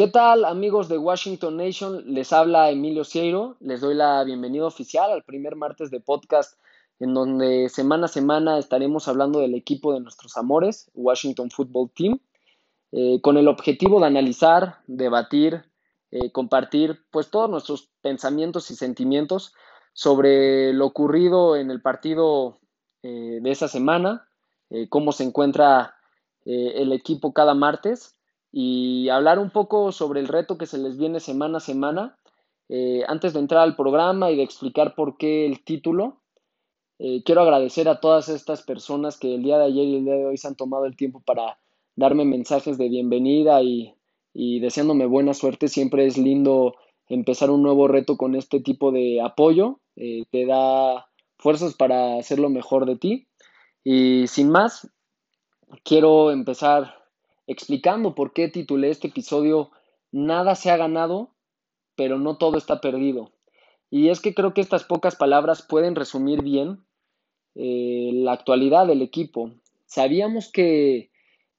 ¿Qué 0.00 0.08
tal 0.08 0.46
amigos 0.46 0.88
de 0.88 0.96
Washington 0.96 1.58
Nation? 1.58 2.14
Les 2.14 2.32
habla 2.32 2.70
Emilio 2.70 3.04
Cieiro. 3.04 3.58
Les 3.60 3.82
doy 3.82 3.94
la 3.94 4.24
bienvenida 4.24 4.64
oficial 4.64 5.10
al 5.12 5.24
primer 5.24 5.56
martes 5.56 5.90
de 5.90 6.00
podcast 6.00 6.58
en 7.00 7.12
donde 7.12 7.68
semana 7.68 8.06
a 8.06 8.08
semana 8.08 8.58
estaremos 8.58 9.08
hablando 9.08 9.40
del 9.40 9.54
equipo 9.54 9.92
de 9.92 10.00
nuestros 10.00 10.38
amores, 10.38 10.90
Washington 10.94 11.50
Football 11.50 11.90
Team, 11.94 12.18
eh, 12.92 13.20
con 13.20 13.36
el 13.36 13.46
objetivo 13.46 14.00
de 14.00 14.06
analizar, 14.06 14.78
debatir, 14.86 15.66
eh, 16.12 16.32
compartir 16.32 17.04
pues 17.10 17.30
todos 17.30 17.50
nuestros 17.50 17.90
pensamientos 18.00 18.70
y 18.70 18.76
sentimientos 18.76 19.52
sobre 19.92 20.72
lo 20.72 20.86
ocurrido 20.86 21.56
en 21.56 21.70
el 21.70 21.82
partido 21.82 22.58
eh, 23.02 23.40
de 23.42 23.50
esa 23.50 23.68
semana, 23.68 24.26
cómo 24.88 25.12
se 25.12 25.24
encuentra 25.24 25.96
el 26.46 26.92
equipo 26.92 27.34
cada 27.34 27.52
martes 27.52 28.16
y 28.52 29.08
hablar 29.08 29.38
un 29.38 29.50
poco 29.50 29.92
sobre 29.92 30.20
el 30.20 30.28
reto 30.28 30.58
que 30.58 30.66
se 30.66 30.78
les 30.78 30.96
viene 30.96 31.20
semana 31.20 31.58
a 31.58 31.60
semana. 31.60 32.16
Eh, 32.68 33.02
antes 33.08 33.32
de 33.32 33.40
entrar 33.40 33.62
al 33.62 33.76
programa 33.76 34.30
y 34.30 34.36
de 34.36 34.42
explicar 34.42 34.94
por 34.94 35.16
qué 35.16 35.46
el 35.46 35.64
título, 35.64 36.20
eh, 36.98 37.22
quiero 37.24 37.40
agradecer 37.40 37.88
a 37.88 37.98
todas 37.98 38.28
estas 38.28 38.62
personas 38.62 39.18
que 39.18 39.34
el 39.34 39.42
día 39.42 39.58
de 39.58 39.64
ayer 39.64 39.84
y 39.86 39.96
el 39.96 40.04
día 40.04 40.14
de 40.14 40.26
hoy 40.26 40.36
se 40.36 40.48
han 40.48 40.54
tomado 40.54 40.84
el 40.84 40.96
tiempo 40.96 41.22
para 41.24 41.58
darme 41.96 42.24
mensajes 42.24 42.78
de 42.78 42.88
bienvenida 42.88 43.62
y, 43.62 43.94
deseándome 44.34 45.06
buena 45.06 45.34
suerte. 45.34 45.68
Siempre 45.68 46.06
es 46.06 46.16
lindo 46.18 46.74
empezar 47.08 47.50
un 47.50 47.62
nuevo 47.62 47.88
reto 47.88 48.16
con 48.16 48.34
este 48.34 48.60
tipo 48.60 48.92
de 48.92 49.20
apoyo. 49.20 49.80
Eh, 49.96 50.24
te 50.30 50.46
da 50.46 51.08
fuerzas 51.38 51.74
para 51.74 52.18
hacer 52.18 52.38
lo 52.38 52.50
mejor 52.50 52.86
de 52.86 52.96
ti. 52.96 53.28
Y 53.82 54.26
sin 54.28 54.50
más, 54.50 54.88
quiero 55.82 56.30
empezar 56.30 56.99
explicando 57.50 58.14
por 58.14 58.32
qué 58.32 58.48
titulé 58.48 58.90
este 58.90 59.08
episodio 59.08 59.72
Nada 60.12 60.54
se 60.54 60.70
ha 60.70 60.76
ganado, 60.76 61.30
pero 61.96 62.18
no 62.18 62.36
todo 62.36 62.58
está 62.58 62.80
perdido. 62.80 63.32
Y 63.90 64.08
es 64.08 64.20
que 64.20 64.34
creo 64.34 64.54
que 64.54 64.60
estas 64.60 64.84
pocas 64.84 65.16
palabras 65.16 65.62
pueden 65.62 65.96
resumir 65.96 66.42
bien 66.42 66.84
eh, 67.56 68.10
la 68.14 68.32
actualidad 68.32 68.86
del 68.86 69.02
equipo. 69.02 69.52
Sabíamos 69.86 70.50
que 70.50 71.10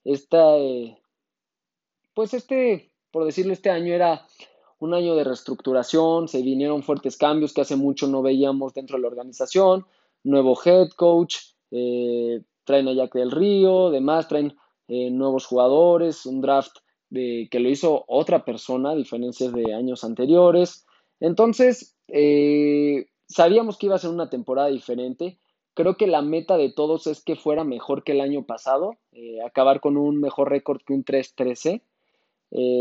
esta, 0.05 0.55
pues 2.13 2.33
este, 2.33 2.91
por 3.11 3.25
decirlo, 3.25 3.51
este 3.51 3.69
año 3.69 3.93
era 3.93 4.25
un 4.79 4.93
año 4.93 5.15
de 5.15 5.25
reestructuración, 5.25 6.29
se 6.29 6.41
vinieron 6.41 6.83
fuertes 6.83 7.17
cambios 7.17 7.53
que 7.53 7.61
hace 7.61 7.75
mucho 7.75 8.07
no 8.07 8.21
veíamos 8.21 8.73
dentro 8.73 8.97
de 8.97 9.01
la 9.01 9.09
organización, 9.09 9.85
nuevo 10.23 10.57
head 10.65 10.89
coach, 10.95 11.35
eh, 11.69 12.41
traen 12.63 12.87
a 12.87 12.93
Jack 12.93 13.13
del 13.13 13.31
Río, 13.31 13.91
demás, 13.91 14.27
traen 14.27 14.55
eh, 14.93 15.09
nuevos 15.09 15.45
jugadores, 15.45 16.25
un 16.25 16.41
draft 16.41 16.79
de, 17.09 17.47
que 17.49 17.61
lo 17.61 17.69
hizo 17.69 18.03
otra 18.09 18.43
persona, 18.43 18.91
a 18.91 18.95
diferencia 18.95 19.49
de 19.49 19.73
años 19.73 20.03
anteriores. 20.03 20.85
Entonces, 21.21 21.95
eh, 22.09 23.05
sabíamos 23.25 23.77
que 23.77 23.85
iba 23.85 23.95
a 23.95 23.99
ser 23.99 24.09
una 24.09 24.29
temporada 24.29 24.67
diferente. 24.67 25.39
Creo 25.75 25.95
que 25.95 26.07
la 26.07 26.21
meta 26.21 26.57
de 26.57 26.73
todos 26.73 27.07
es 27.07 27.23
que 27.23 27.37
fuera 27.37 27.63
mejor 27.63 28.03
que 28.03 28.11
el 28.11 28.19
año 28.19 28.45
pasado, 28.45 28.97
eh, 29.13 29.41
acabar 29.47 29.79
con 29.79 29.95
un 29.95 30.19
mejor 30.19 30.49
récord 30.49 30.81
que 30.85 30.91
un 30.91 31.05
3-13. 31.05 31.83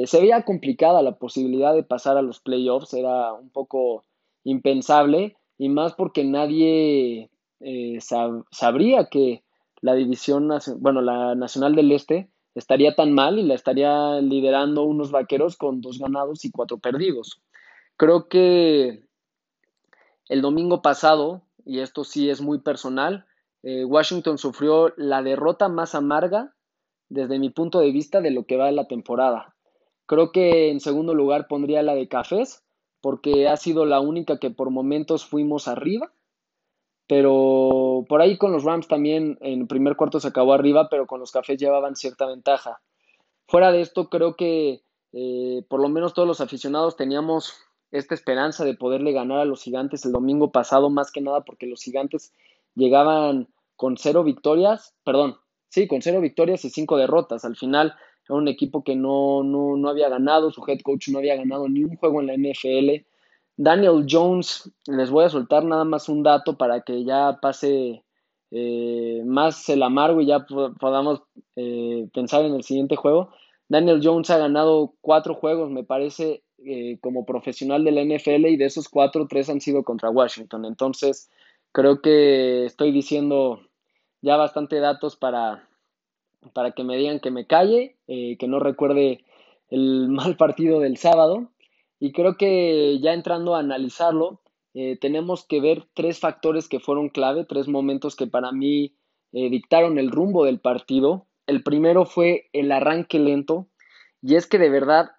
se 0.05 0.21
veía 0.21 0.43
complicada 0.43 1.03
la 1.03 1.17
posibilidad 1.17 1.73
de 1.77 1.85
pasar 1.85 2.17
a 2.17 2.23
los 2.23 2.41
playoffs, 2.41 2.93
era 2.93 3.33
un 3.35 3.51
poco 3.51 4.03
impensable, 4.43 5.37
y 5.59 5.69
más 5.69 5.95
porque 5.95 6.25
nadie 6.25 7.31
sabría 8.51 9.09
que 9.09 9.45
la 9.81 9.95
división, 9.95 10.51
bueno, 10.79 11.01
la 11.01 11.35
Nacional 11.35 11.75
del 11.75 11.93
Este 11.93 12.31
estaría 12.55 12.95
tan 12.95 13.13
mal 13.13 13.39
y 13.39 13.45
la 13.45 13.55
estaría 13.55 14.21
liderando 14.21 14.83
unos 14.83 15.11
vaqueros 15.11 15.57
con 15.57 15.81
dos 15.81 15.99
ganados 15.99 16.45
y 16.45 16.51
cuatro 16.51 16.79
perdidos. 16.79 17.41
Creo 17.97 18.29
que 18.29 19.05
el 20.29 20.43
domingo 20.43 20.83
pasado, 20.83 21.43
y 21.65 21.81
esto 21.81 22.05
sí 22.05 22.31
es 22.31 22.41
muy 22.41 22.59
personal, 22.59 23.27
eh, 23.63 23.85
Washington 23.85 24.39
sufrió 24.39 24.93
la 24.97 25.23
derrota 25.23 25.69
más 25.69 25.95
amarga 25.95 26.55
desde 27.09 27.39
mi 27.39 27.51
punto 27.51 27.81
de 27.81 27.91
vista 27.91 28.21
de 28.21 28.31
lo 28.31 28.45
que 28.45 28.57
va 28.57 28.67
de 28.67 28.73
la 28.73 28.87
temporada. 28.87 29.55
Creo 30.07 30.33
que 30.33 30.71
en 30.71 30.81
segundo 30.81 31.15
lugar 31.15 31.47
pondría 31.49 31.83
la 31.83 31.95
de 31.95 32.09
Cafés, 32.09 32.63
porque 33.01 33.49
ha 33.49 33.57
sido 33.57 33.87
la 33.87 34.01
única 34.01 34.39
que 34.39 34.51
por 34.51 34.71
momentos 34.71 35.25
fuimos 35.25 35.69
arriba 35.69 36.13
pero 37.11 38.05
por 38.09 38.23
ahí 38.23 38.39
con 38.39 38.53
los 38.53 38.63
Rams 38.63 38.87
también 38.87 39.37
en 39.41 39.63
el 39.63 39.67
primer 39.67 39.97
cuarto 39.97 40.21
se 40.21 40.29
acabó 40.29 40.53
arriba, 40.53 40.89
pero 40.89 41.09
con 41.09 41.19
los 41.19 41.33
Cafés 41.33 41.59
llevaban 41.59 41.97
cierta 41.97 42.25
ventaja. 42.25 42.81
Fuera 43.49 43.73
de 43.73 43.81
esto, 43.81 44.09
creo 44.09 44.37
que 44.37 44.85
eh, 45.13 45.65
por 45.69 45.81
lo 45.81 45.89
menos 45.89 46.15
todos 46.15 46.29
los 46.29 46.41
aficionados 46.41 46.95
teníamos 46.95 47.53
esta 47.91 48.15
esperanza 48.15 48.65
de 48.65 48.77
poderle 48.77 49.11
ganar 49.11 49.39
a 49.39 49.45
los 49.45 49.61
gigantes 49.61 50.05
el 50.05 50.13
domingo 50.13 50.53
pasado, 50.53 50.89
más 50.89 51.11
que 51.11 51.21
nada 51.21 51.41
porque 51.41 51.67
los 51.67 51.83
gigantes 51.83 52.33
llegaban 52.77 53.49
con 53.75 53.97
cero 53.97 54.23
victorias, 54.23 54.95
perdón, 55.03 55.37
sí, 55.69 55.89
con 55.89 56.03
cero 56.03 56.21
victorias 56.21 56.65
y 56.65 56.71
cinco 56.71 56.97
derrotas. 56.97 57.45
Al 57.45 57.57
final 57.57 57.93
era 58.25 58.37
un 58.37 58.47
equipo 58.47 58.85
que 58.85 58.95
no, 58.95 59.43
no, 59.43 59.77
no 59.77 59.89
había 59.89 60.09
ganado, 60.09 60.53
su 60.53 60.63
head 60.65 60.79
coach 60.85 61.09
no 61.09 61.19
había 61.19 61.35
ganado 61.35 61.69
ni 61.69 61.83
un 61.83 61.97
juego 61.97 62.21
en 62.21 62.29
la 62.29 62.35
NFL. 62.35 63.05
Daniel 63.63 64.07
Jones, 64.09 64.73
les 64.87 65.11
voy 65.11 65.27
a 65.27 65.29
soltar 65.29 65.67
nada 65.67 65.85
más 65.85 66.09
un 66.09 66.23
dato 66.23 66.57
para 66.57 66.81
que 66.81 67.05
ya 67.05 67.41
pase 67.43 68.03
eh, 68.51 69.23
más 69.27 69.69
el 69.69 69.83
amargo 69.83 70.23
y 70.23 70.27
ya 70.29 70.47
podamos 70.47 71.25
eh, 71.57 72.09
pensar 72.15 72.47
en 72.47 72.55
el 72.55 72.63
siguiente 72.63 72.97
juego. 72.97 73.35
Daniel 73.69 74.01
Jones 74.03 74.31
ha 74.31 74.39
ganado 74.39 74.95
cuatro 75.03 75.35
juegos, 75.35 75.71
me 75.71 75.85
parece, 75.85 76.43
eh, 76.65 76.97
como 77.03 77.27
profesional 77.27 77.85
de 77.85 77.93
la 77.93 78.03
NFL 78.03 78.47
y 78.47 78.57
de 78.57 78.65
esos 78.65 78.89
cuatro, 78.89 79.27
tres 79.29 79.51
han 79.51 79.61
sido 79.61 79.85
contra 79.85 80.09
Washington. 80.09 80.65
Entonces, 80.65 81.29
creo 81.71 82.01
que 82.01 82.65
estoy 82.65 82.93
diciendo 82.93 83.61
ya 84.23 84.39
bastante 84.39 84.81
datos 84.81 85.17
para, 85.17 85.69
para 86.55 86.71
que 86.71 86.83
me 86.83 86.97
digan 86.97 87.21
que 87.21 87.31
me 87.31 87.47
calle, 87.47 87.99
que 88.07 88.49
no 88.49 88.59
recuerde 88.59 89.23
el 89.69 90.09
mal 90.09 90.39
partido 90.39 90.81
del 90.81 90.97
sábado. 90.97 91.51
Y 92.01 92.13
creo 92.13 92.37
que 92.37 92.99
ya 93.01 93.13
entrando 93.13 93.55
a 93.55 93.61
analizarlo, 93.61 94.41
eh, 94.73 94.97
tenemos 94.99 95.47
que 95.47 95.61
ver 95.61 95.87
tres 95.95 96.19
factores 96.19 96.67
que 96.67 96.81
fueron 96.81 97.11
clave, 97.11 97.45
tres 97.45 97.69
momentos 97.69 98.17
que 98.17 98.27
para 98.27 98.53
mí 98.53 98.97
eh, 99.33 99.51
dictaron 99.51 99.99
el 99.99 100.11
rumbo 100.11 100.45
del 100.45 100.61
partido. 100.61 101.27
El 101.47 101.63
primero 101.63 102.07
fue 102.07 102.49
el 102.53 102.73
arranque 102.73 103.19
lento, 103.19 103.69
y 104.23 104.37
es 104.37 104.47
que 104.47 104.59
de 104.59 104.71
verdad, 104.71 105.11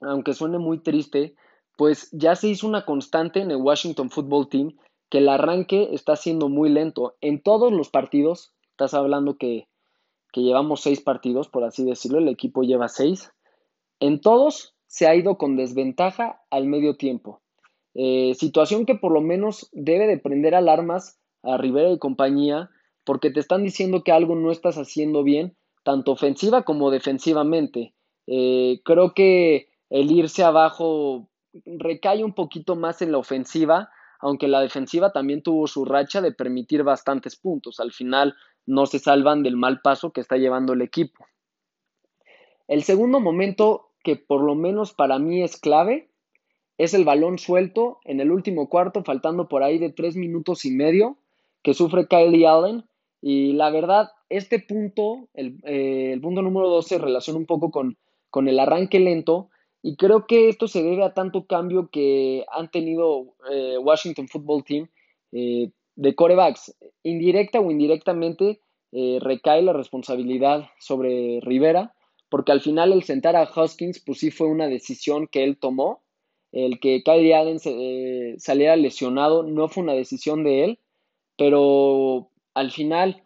aunque 0.00 0.34
suene 0.34 0.58
muy 0.58 0.78
triste, 0.78 1.34
pues 1.76 2.08
ya 2.12 2.36
se 2.36 2.48
hizo 2.48 2.66
una 2.66 2.84
constante 2.84 3.40
en 3.40 3.50
el 3.50 3.58
Washington 3.58 4.10
Football 4.10 4.48
Team 4.48 4.76
que 5.10 5.18
el 5.18 5.28
arranque 5.28 5.90
está 5.92 6.16
siendo 6.16 6.48
muy 6.48 6.70
lento. 6.70 7.16
En 7.20 7.42
todos 7.42 7.70
los 7.70 7.90
partidos, 7.90 8.54
estás 8.70 8.94
hablando 8.94 9.36
que, 9.36 9.68
que 10.32 10.40
llevamos 10.40 10.80
seis 10.80 11.02
partidos, 11.02 11.48
por 11.48 11.64
así 11.64 11.84
decirlo, 11.84 12.18
el 12.18 12.28
equipo 12.28 12.62
lleva 12.62 12.88
seis. 12.88 13.30
En 14.00 14.20
todos 14.20 14.71
se 14.92 15.06
ha 15.06 15.14
ido 15.14 15.38
con 15.38 15.56
desventaja 15.56 16.42
al 16.50 16.66
medio 16.66 16.98
tiempo. 16.98 17.40
Eh, 17.94 18.34
situación 18.34 18.84
que 18.84 18.94
por 18.94 19.10
lo 19.10 19.22
menos 19.22 19.70
debe 19.72 20.06
de 20.06 20.18
prender 20.18 20.54
alarmas 20.54 21.18
a 21.42 21.56
Rivera 21.56 21.90
y 21.90 21.98
compañía 21.98 22.68
porque 23.02 23.30
te 23.30 23.40
están 23.40 23.64
diciendo 23.64 24.04
que 24.04 24.12
algo 24.12 24.34
no 24.34 24.52
estás 24.52 24.76
haciendo 24.76 25.22
bien, 25.22 25.56
tanto 25.82 26.12
ofensiva 26.12 26.64
como 26.64 26.90
defensivamente. 26.90 27.94
Eh, 28.26 28.82
creo 28.84 29.14
que 29.14 29.70
el 29.88 30.12
irse 30.12 30.44
abajo 30.44 31.30
recae 31.64 32.22
un 32.22 32.34
poquito 32.34 32.76
más 32.76 33.00
en 33.00 33.12
la 33.12 33.18
ofensiva, 33.18 33.88
aunque 34.20 34.46
la 34.46 34.60
defensiva 34.60 35.10
también 35.10 35.42
tuvo 35.42 35.68
su 35.68 35.86
racha 35.86 36.20
de 36.20 36.32
permitir 36.32 36.82
bastantes 36.82 37.34
puntos. 37.36 37.80
Al 37.80 37.92
final 37.92 38.34
no 38.66 38.84
se 38.84 38.98
salvan 38.98 39.42
del 39.42 39.56
mal 39.56 39.80
paso 39.80 40.12
que 40.12 40.20
está 40.20 40.36
llevando 40.36 40.74
el 40.74 40.82
equipo. 40.82 41.24
El 42.68 42.82
segundo 42.82 43.20
momento 43.20 43.91
que 44.02 44.16
por 44.16 44.42
lo 44.42 44.54
menos 44.54 44.92
para 44.92 45.18
mí 45.18 45.42
es 45.42 45.56
clave 45.56 46.08
es 46.78 46.94
el 46.94 47.04
balón 47.04 47.38
suelto 47.38 48.00
en 48.04 48.20
el 48.20 48.32
último 48.32 48.68
cuarto, 48.68 49.04
faltando 49.04 49.48
por 49.48 49.62
ahí 49.62 49.78
de 49.78 49.90
tres 49.90 50.16
minutos 50.16 50.64
y 50.64 50.72
medio, 50.72 51.16
que 51.62 51.74
sufre 51.74 52.08
Kylie 52.08 52.46
Allen. 52.46 52.84
Y 53.20 53.52
la 53.52 53.70
verdad, 53.70 54.10
este 54.28 54.58
punto, 54.58 55.28
el, 55.34 55.60
eh, 55.64 56.18
punto 56.20 56.42
número 56.42 56.68
12, 56.68 56.98
relaciona 56.98 57.38
un 57.38 57.46
poco 57.46 57.70
con, 57.70 57.96
con 58.30 58.48
el 58.48 58.58
arranque 58.58 58.98
lento. 58.98 59.48
Y 59.80 59.96
creo 59.96 60.26
que 60.26 60.48
esto 60.48 60.66
se 60.66 60.82
debe 60.82 61.04
a 61.04 61.14
tanto 61.14 61.46
cambio 61.46 61.88
que 61.90 62.44
han 62.50 62.70
tenido 62.70 63.34
eh, 63.50 63.78
Washington 63.78 64.28
Football 64.28 64.64
Team 64.64 64.88
eh, 65.32 65.70
de 65.94 66.14
corebacks. 66.14 66.74
Indirecta 67.02 67.60
o 67.60 67.70
indirectamente 67.70 68.60
recae 69.20 69.62
la 69.62 69.72
responsabilidad 69.72 70.66
sobre 70.78 71.40
Rivera 71.40 71.94
porque 72.32 72.50
al 72.50 72.62
final 72.62 72.94
el 72.94 73.02
sentar 73.02 73.36
a 73.36 73.42
Hoskins, 73.42 74.00
pues 74.00 74.20
sí 74.20 74.30
fue 74.30 74.46
una 74.46 74.66
decisión 74.66 75.26
que 75.26 75.44
él 75.44 75.58
tomó. 75.58 76.00
El 76.50 76.80
que 76.80 77.02
Kylie 77.02 77.34
Allen 77.34 77.58
eh, 77.62 78.36
saliera 78.38 78.74
lesionado 78.76 79.42
no 79.42 79.68
fue 79.68 79.82
una 79.82 79.92
decisión 79.92 80.42
de 80.42 80.64
él, 80.64 80.78
pero 81.36 82.30
al 82.54 82.70
final, 82.70 83.22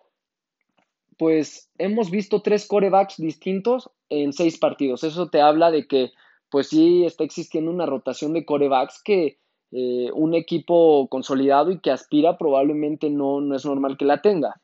pues 1.19 1.70
hemos 1.79 2.11
visto 2.11 2.43
tres 2.43 2.67
corebacks 2.67 3.19
distintos 3.19 3.93
en 4.08 4.32
seis 4.32 4.58
partidos. 4.58 5.05
Eso 5.05 5.29
te 5.29 5.41
habla 5.41 5.70
de 5.70 5.87
que, 5.87 6.11
pues 6.50 6.70
sí, 6.70 7.05
está 7.05 7.23
existiendo 7.23 7.70
una 7.70 7.87
rotación 7.87 8.32
de 8.32 8.44
corebacks 8.44 9.00
que 9.05 9.38
eh, 9.70 10.11
un 10.14 10.35
equipo 10.35 11.06
consolidado 11.08 11.70
y 11.70 11.79
que 11.79 11.93
aspira 11.93 12.38
probablemente 12.38 13.08
no, 13.08 13.41
no 13.41 13.55
es 13.55 13.64
normal 13.64 13.99
que 13.99 14.05
la 14.05 14.20
tenga. 14.20 14.61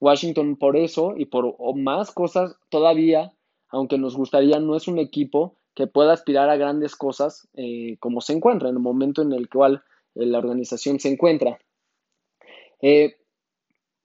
Washington 0.00 0.56
por 0.56 0.78
eso 0.78 1.12
y 1.18 1.26
por 1.26 1.54
más 1.76 2.12
cosas 2.12 2.56
todavía, 2.70 3.33
aunque 3.74 3.98
nos 3.98 4.16
gustaría, 4.16 4.58
no 4.60 4.76
es 4.76 4.88
un 4.88 4.98
equipo 4.98 5.56
que 5.74 5.86
pueda 5.86 6.12
aspirar 6.12 6.48
a 6.48 6.56
grandes 6.56 6.96
cosas 6.96 7.48
eh, 7.54 7.96
como 7.98 8.20
se 8.20 8.32
encuentra 8.32 8.68
en 8.68 8.76
el 8.76 8.82
momento 8.82 9.22
en 9.22 9.32
el 9.32 9.48
cual 9.48 9.82
eh, 10.14 10.26
la 10.26 10.38
organización 10.38 11.00
se 11.00 11.10
encuentra. 11.10 11.58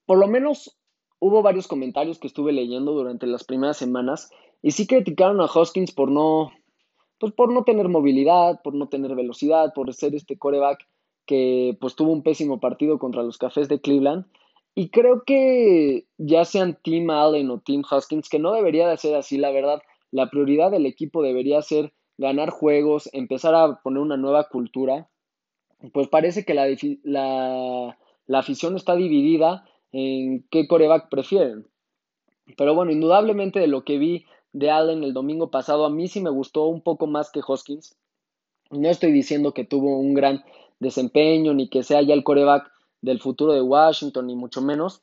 por 0.06 0.18
lo 0.18 0.28
menos 0.28 0.78
hubo 1.20 1.42
varios 1.42 1.68
comentarios 1.68 2.18
que 2.18 2.28
estuve 2.28 2.52
leyendo 2.52 2.94
durante 2.94 3.28
las 3.28 3.44
primeras 3.44 3.78
semanas 3.78 4.32
y 4.62 4.72
sí 4.72 4.88
criticaron 4.88 5.40
a 5.42 5.46
Hoskins 5.46 5.92
por 5.92 6.10
no, 6.10 6.52
pues 7.20 7.34
por 7.34 7.52
no 7.54 7.64
tener 7.64 7.88
movilidad, 7.90 8.62
por 8.64 8.74
no 8.74 8.88
tener 8.88 9.16
velocidad, 9.16 9.74
por 9.74 9.94
ser 9.94 10.16
este 10.16 10.38
coreback 10.38 10.88
que 11.26 11.78
pues 11.80 11.96
tuvo 11.96 12.12
un 12.12 12.24
pésimo 12.24 12.60
partido 12.60 12.98
contra 12.98 13.22
los 13.22 13.38
Cafés 13.38 13.68
de 13.70 13.80
Cleveland. 13.80 14.26
Y 14.80 14.92
creo 14.92 15.24
que 15.26 16.06
ya 16.18 16.46
sean 16.46 16.80
Tim 16.82 17.10
Allen 17.10 17.50
o 17.50 17.60
Tim 17.60 17.84
Hoskins, 17.92 18.30
que 18.30 18.40
no 18.40 18.54
debería 18.54 18.88
de 18.88 18.96
ser 18.96 19.14
así, 19.14 19.38
la 19.38 19.52
verdad, 19.52 19.82
la 20.10 20.30
prioridad 20.30 20.72
del 20.72 20.86
equipo 20.86 21.22
debería 21.22 21.62
ser 21.62 21.92
ganar 22.18 22.50
juegos, 22.50 23.10
empezar 23.12 23.56
a 23.56 23.82
poner 23.82 24.00
una 24.00 24.16
nueva 24.16 24.48
cultura. 24.48 25.10
Pues 25.92 26.08
parece 26.08 26.46
que 26.46 26.54
la, 26.54 26.66
la, 27.04 27.98
la 28.26 28.40
afición 28.40 28.78
está 28.78 28.96
dividida 28.96 29.66
en 29.92 30.48
qué 30.50 30.66
coreback 30.66 31.10
prefieren. 31.10 31.68
Pero 32.56 32.74
bueno, 32.74 32.94
indudablemente 32.94 33.60
de 33.60 33.68
lo 33.68 33.84
que 33.84 33.98
vi 33.98 34.28
de 34.54 34.72
Allen 34.72 35.04
el 35.04 35.12
domingo 35.12 35.52
pasado, 35.52 35.84
a 35.84 35.90
mí 35.90 36.08
sí 36.08 36.22
me 36.22 36.30
gustó 36.30 36.68
un 36.68 36.80
poco 36.80 37.06
más 37.06 37.32
que 37.34 37.42
Hoskins. 37.46 37.98
No 38.72 38.88
estoy 38.88 39.12
diciendo 39.12 39.54
que 39.54 39.66
tuvo 39.66 40.00
un 40.00 40.14
gran 40.14 40.46
desempeño 40.80 41.54
ni 41.54 41.68
que 41.68 41.84
sea 41.84 42.02
ya 42.02 42.14
el 42.14 42.24
coreback 42.24 42.79
del 43.02 43.20
futuro 43.20 43.54
de 43.54 43.62
Washington, 43.62 44.28
ni 44.28 44.36
mucho 44.36 44.62
menos. 44.62 45.02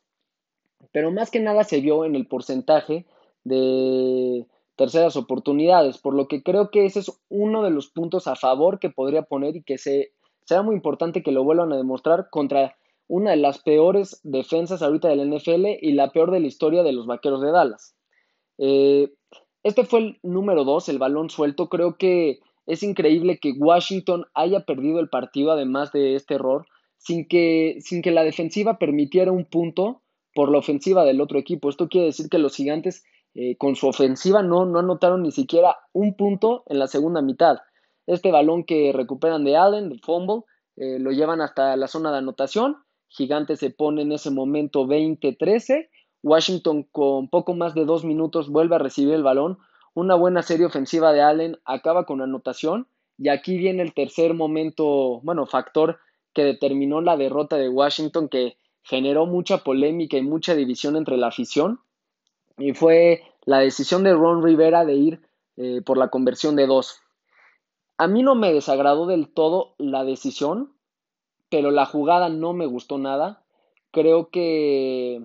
Pero 0.92 1.10
más 1.10 1.30
que 1.30 1.40
nada 1.40 1.64
se 1.64 1.80
vio 1.80 2.04
en 2.04 2.14
el 2.14 2.26
porcentaje 2.26 3.06
de 3.44 4.46
terceras 4.76 5.16
oportunidades, 5.16 5.98
por 5.98 6.14
lo 6.14 6.28
que 6.28 6.42
creo 6.42 6.70
que 6.70 6.84
ese 6.84 7.00
es 7.00 7.10
uno 7.28 7.62
de 7.62 7.70
los 7.70 7.88
puntos 7.88 8.26
a 8.26 8.36
favor 8.36 8.78
que 8.78 8.90
podría 8.90 9.22
poner 9.22 9.56
y 9.56 9.62
que 9.62 9.78
se, 9.78 10.12
será 10.44 10.62
muy 10.62 10.74
importante 10.74 11.22
que 11.22 11.32
lo 11.32 11.44
vuelvan 11.44 11.72
a 11.72 11.76
demostrar 11.76 12.28
contra 12.30 12.76
una 13.08 13.30
de 13.30 13.36
las 13.36 13.62
peores 13.62 14.20
defensas 14.22 14.82
ahorita 14.82 15.08
del 15.08 15.30
NFL 15.34 15.66
y 15.80 15.92
la 15.92 16.10
peor 16.10 16.30
de 16.30 16.40
la 16.40 16.46
historia 16.46 16.82
de 16.82 16.92
los 16.92 17.06
Vaqueros 17.06 17.40
de 17.40 17.52
Dallas. 17.52 17.94
Eh, 18.58 19.12
este 19.62 19.84
fue 19.84 20.00
el 20.00 20.18
número 20.22 20.64
dos, 20.64 20.88
el 20.88 20.98
balón 20.98 21.30
suelto. 21.30 21.68
Creo 21.68 21.96
que 21.96 22.40
es 22.66 22.82
increíble 22.82 23.38
que 23.38 23.52
Washington 23.52 24.26
haya 24.34 24.60
perdido 24.60 25.00
el 25.00 25.08
partido 25.08 25.52
además 25.52 25.92
de 25.92 26.14
este 26.14 26.34
error, 26.34 26.66
sin 26.98 27.26
que, 27.28 27.78
sin 27.80 28.02
que 28.02 28.10
la 28.10 28.24
defensiva 28.24 28.78
permitiera 28.78 29.32
un 29.32 29.44
punto 29.44 30.02
por 30.34 30.50
la 30.50 30.58
ofensiva 30.58 31.04
del 31.04 31.20
otro 31.20 31.38
equipo. 31.38 31.68
Esto 31.68 31.88
quiere 31.88 32.06
decir 32.06 32.28
que 32.28 32.38
los 32.38 32.54
gigantes 32.54 33.04
eh, 33.34 33.56
con 33.56 33.76
su 33.76 33.86
ofensiva 33.86 34.42
no, 34.42 34.66
no 34.66 34.78
anotaron 34.78 35.22
ni 35.22 35.32
siquiera 35.32 35.76
un 35.92 36.14
punto 36.14 36.64
en 36.66 36.78
la 36.78 36.86
segunda 36.86 37.22
mitad. 37.22 37.58
Este 38.06 38.30
balón 38.30 38.64
que 38.64 38.92
recuperan 38.92 39.44
de 39.44 39.56
Allen, 39.56 39.88
de 39.88 39.98
fumble, 39.98 40.42
eh, 40.76 40.98
lo 40.98 41.10
llevan 41.10 41.40
hasta 41.40 41.76
la 41.76 41.88
zona 41.88 42.12
de 42.12 42.18
anotación. 42.18 42.76
Gigantes 43.08 43.60
se 43.60 43.70
pone 43.70 44.02
en 44.02 44.12
ese 44.12 44.30
momento 44.30 44.86
20-13 44.86 45.88
Washington 46.26 46.82
con 46.90 47.28
poco 47.28 47.54
más 47.54 47.74
de 47.74 47.84
dos 47.84 48.04
minutos 48.04 48.50
vuelve 48.50 48.74
a 48.74 48.80
recibir 48.80 49.14
el 49.14 49.22
balón. 49.22 49.58
Una 49.94 50.16
buena 50.16 50.42
serie 50.42 50.66
ofensiva 50.66 51.12
de 51.12 51.22
Allen 51.22 51.56
acaba 51.64 52.04
con 52.04 52.20
anotación. 52.20 52.88
Y 53.16 53.28
aquí 53.28 53.56
viene 53.56 53.82
el 53.82 53.94
tercer 53.94 54.34
momento, 54.34 55.20
bueno, 55.22 55.46
factor 55.46 56.00
que 56.36 56.44
determinó 56.44 57.00
la 57.00 57.16
derrota 57.16 57.56
de 57.56 57.70
Washington, 57.70 58.28
que 58.28 58.58
generó 58.82 59.24
mucha 59.24 59.64
polémica 59.64 60.18
y 60.18 60.22
mucha 60.22 60.54
división 60.54 60.94
entre 60.96 61.16
la 61.16 61.28
afición. 61.28 61.80
Y 62.58 62.74
fue 62.74 63.22
la 63.46 63.60
decisión 63.60 64.04
de 64.04 64.12
Ron 64.12 64.42
Rivera 64.42 64.84
de 64.84 64.94
ir 64.96 65.20
eh, 65.56 65.80
por 65.80 65.96
la 65.96 66.08
conversión 66.08 66.54
de 66.54 66.66
dos. 66.66 67.00
A 67.96 68.06
mí 68.06 68.22
no 68.22 68.34
me 68.34 68.52
desagradó 68.52 69.06
del 69.06 69.32
todo 69.32 69.76
la 69.78 70.04
decisión, 70.04 70.74
pero 71.48 71.70
la 71.70 71.86
jugada 71.86 72.28
no 72.28 72.52
me 72.52 72.66
gustó 72.66 72.98
nada. 72.98 73.42
Creo 73.90 74.28
que 74.28 75.22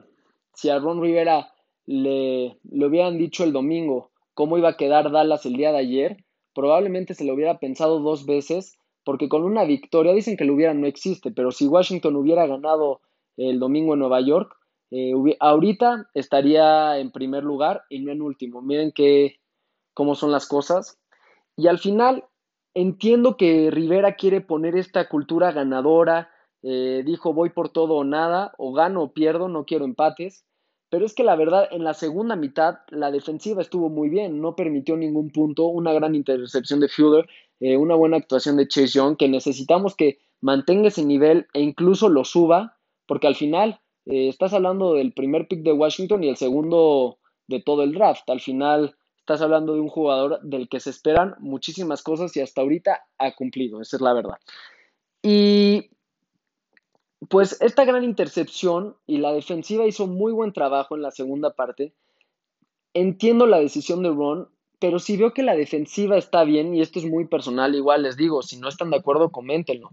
si 0.53 0.69
a 0.69 0.79
Ron 0.79 1.01
Rivera 1.01 1.53
le, 1.85 2.57
le 2.63 2.85
hubieran 2.85 3.17
dicho 3.17 3.43
el 3.43 3.51
domingo 3.51 4.11
cómo 4.33 4.57
iba 4.57 4.69
a 4.69 4.77
quedar 4.77 5.11
Dallas 5.11 5.45
el 5.45 5.57
día 5.57 5.73
de 5.73 5.79
ayer, 5.79 6.23
probablemente 6.55 7.15
se 7.15 7.25
lo 7.25 7.33
hubiera 7.33 7.59
pensado 7.59 7.99
dos 7.99 8.25
veces, 8.25 8.77
porque 9.03 9.29
con 9.29 9.43
una 9.43 9.63
victoria, 9.63 10.13
dicen 10.13 10.37
que 10.37 10.45
lo 10.45 10.53
hubiera 10.53 10.73
no 10.73 10.87
existe, 10.87 11.31
pero 11.31 11.51
si 11.51 11.67
Washington 11.67 12.15
hubiera 12.15 12.45
ganado 12.45 13.01
el 13.37 13.59
domingo 13.59 13.93
en 13.93 13.99
Nueva 13.99 14.21
York, 14.21 14.55
eh, 14.91 15.13
ahorita 15.39 16.09
estaría 16.13 16.97
en 16.99 17.11
primer 17.11 17.43
lugar 17.43 17.83
y 17.89 17.99
no 17.99 18.11
en 18.11 18.21
último. 18.21 18.61
Miren 18.61 18.91
que, 18.91 19.39
cómo 19.93 20.15
son 20.15 20.31
las 20.31 20.47
cosas. 20.47 20.99
Y 21.55 21.67
al 21.67 21.79
final, 21.79 22.25
entiendo 22.73 23.37
que 23.37 23.71
Rivera 23.71 24.15
quiere 24.15 24.41
poner 24.41 24.75
esta 24.75 25.07
cultura 25.07 25.51
ganadora, 25.51 26.29
eh, 26.63 27.03
dijo 27.05 27.33
voy 27.33 27.49
por 27.49 27.69
todo 27.69 27.95
o 27.95 28.03
nada, 28.03 28.53
o 28.57 28.73
gano 28.73 29.01
o 29.01 29.13
pierdo, 29.13 29.47
no 29.47 29.65
quiero 29.65 29.85
empates. 29.85 30.45
Pero 30.89 31.05
es 31.05 31.15
que 31.15 31.23
la 31.23 31.37
verdad, 31.37 31.69
en 31.71 31.85
la 31.85 31.93
segunda 31.93 32.35
mitad, 32.35 32.79
la 32.89 33.11
defensiva 33.11 33.61
estuvo 33.61 33.89
muy 33.89 34.09
bien, 34.09 34.41
no 34.41 34.57
permitió 34.57 34.97
ningún 34.97 35.31
punto, 35.31 35.67
una 35.67 35.93
gran 35.93 36.15
intercepción 36.15 36.81
de 36.81 36.89
Fuller, 36.89 37.25
eh, 37.61 37.77
una 37.77 37.95
buena 37.95 38.17
actuación 38.17 38.57
de 38.57 38.67
Chase 38.67 38.87
Young, 38.87 39.15
que 39.15 39.29
necesitamos 39.29 39.95
que 39.95 40.19
mantenga 40.41 40.87
ese 40.87 41.05
nivel 41.05 41.47
e 41.53 41.61
incluso 41.61 42.09
lo 42.09 42.25
suba, 42.25 42.77
porque 43.05 43.27
al 43.27 43.35
final 43.35 43.79
eh, 44.05 44.27
estás 44.27 44.53
hablando 44.53 44.95
del 44.95 45.13
primer 45.13 45.47
pick 45.47 45.61
de 45.61 45.71
Washington 45.71 46.23
y 46.23 46.29
el 46.29 46.37
segundo 46.37 47.19
de 47.47 47.61
todo 47.61 47.83
el 47.83 47.93
draft. 47.93 48.27
Al 48.29 48.41
final 48.41 48.95
estás 49.19 49.41
hablando 49.41 49.75
de 49.75 49.79
un 49.79 49.89
jugador 49.89 50.41
del 50.41 50.67
que 50.69 50.79
se 50.79 50.89
esperan 50.89 51.35
muchísimas 51.39 52.01
cosas 52.01 52.35
y 52.35 52.41
hasta 52.41 52.61
ahorita 52.61 53.05
ha 53.19 53.35
cumplido, 53.35 53.79
esa 53.79 53.97
es 53.97 54.01
la 54.01 54.13
verdad. 54.13 54.37
Y 55.21 55.91
pues 57.29 57.61
esta 57.61 57.85
gran 57.85 58.03
intercepción 58.03 58.97
y 59.05 59.19
la 59.19 59.33
defensiva 59.33 59.85
hizo 59.85 60.07
muy 60.07 60.33
buen 60.33 60.51
trabajo 60.51 60.95
en 60.95 61.03
la 61.03 61.11
segunda 61.11 61.53
parte. 61.53 61.93
Entiendo 62.95 63.45
la 63.45 63.59
decisión 63.59 64.01
de 64.01 64.09
Ron, 64.09 64.49
pero 64.81 64.99
si 64.99 65.15
veo 65.15 65.33
que 65.33 65.43
la 65.43 65.55
defensiva 65.55 66.17
está 66.17 66.43
bien, 66.43 66.75
y 66.75 66.81
esto 66.81 66.99
es 66.99 67.05
muy 67.05 67.25
personal, 67.25 67.73
igual 67.75 68.03
les 68.03 68.17
digo, 68.17 68.41
si 68.41 68.57
no 68.57 68.67
están 68.67 68.89
de 68.89 68.97
acuerdo, 68.97 69.31
coméntenlo. 69.31 69.91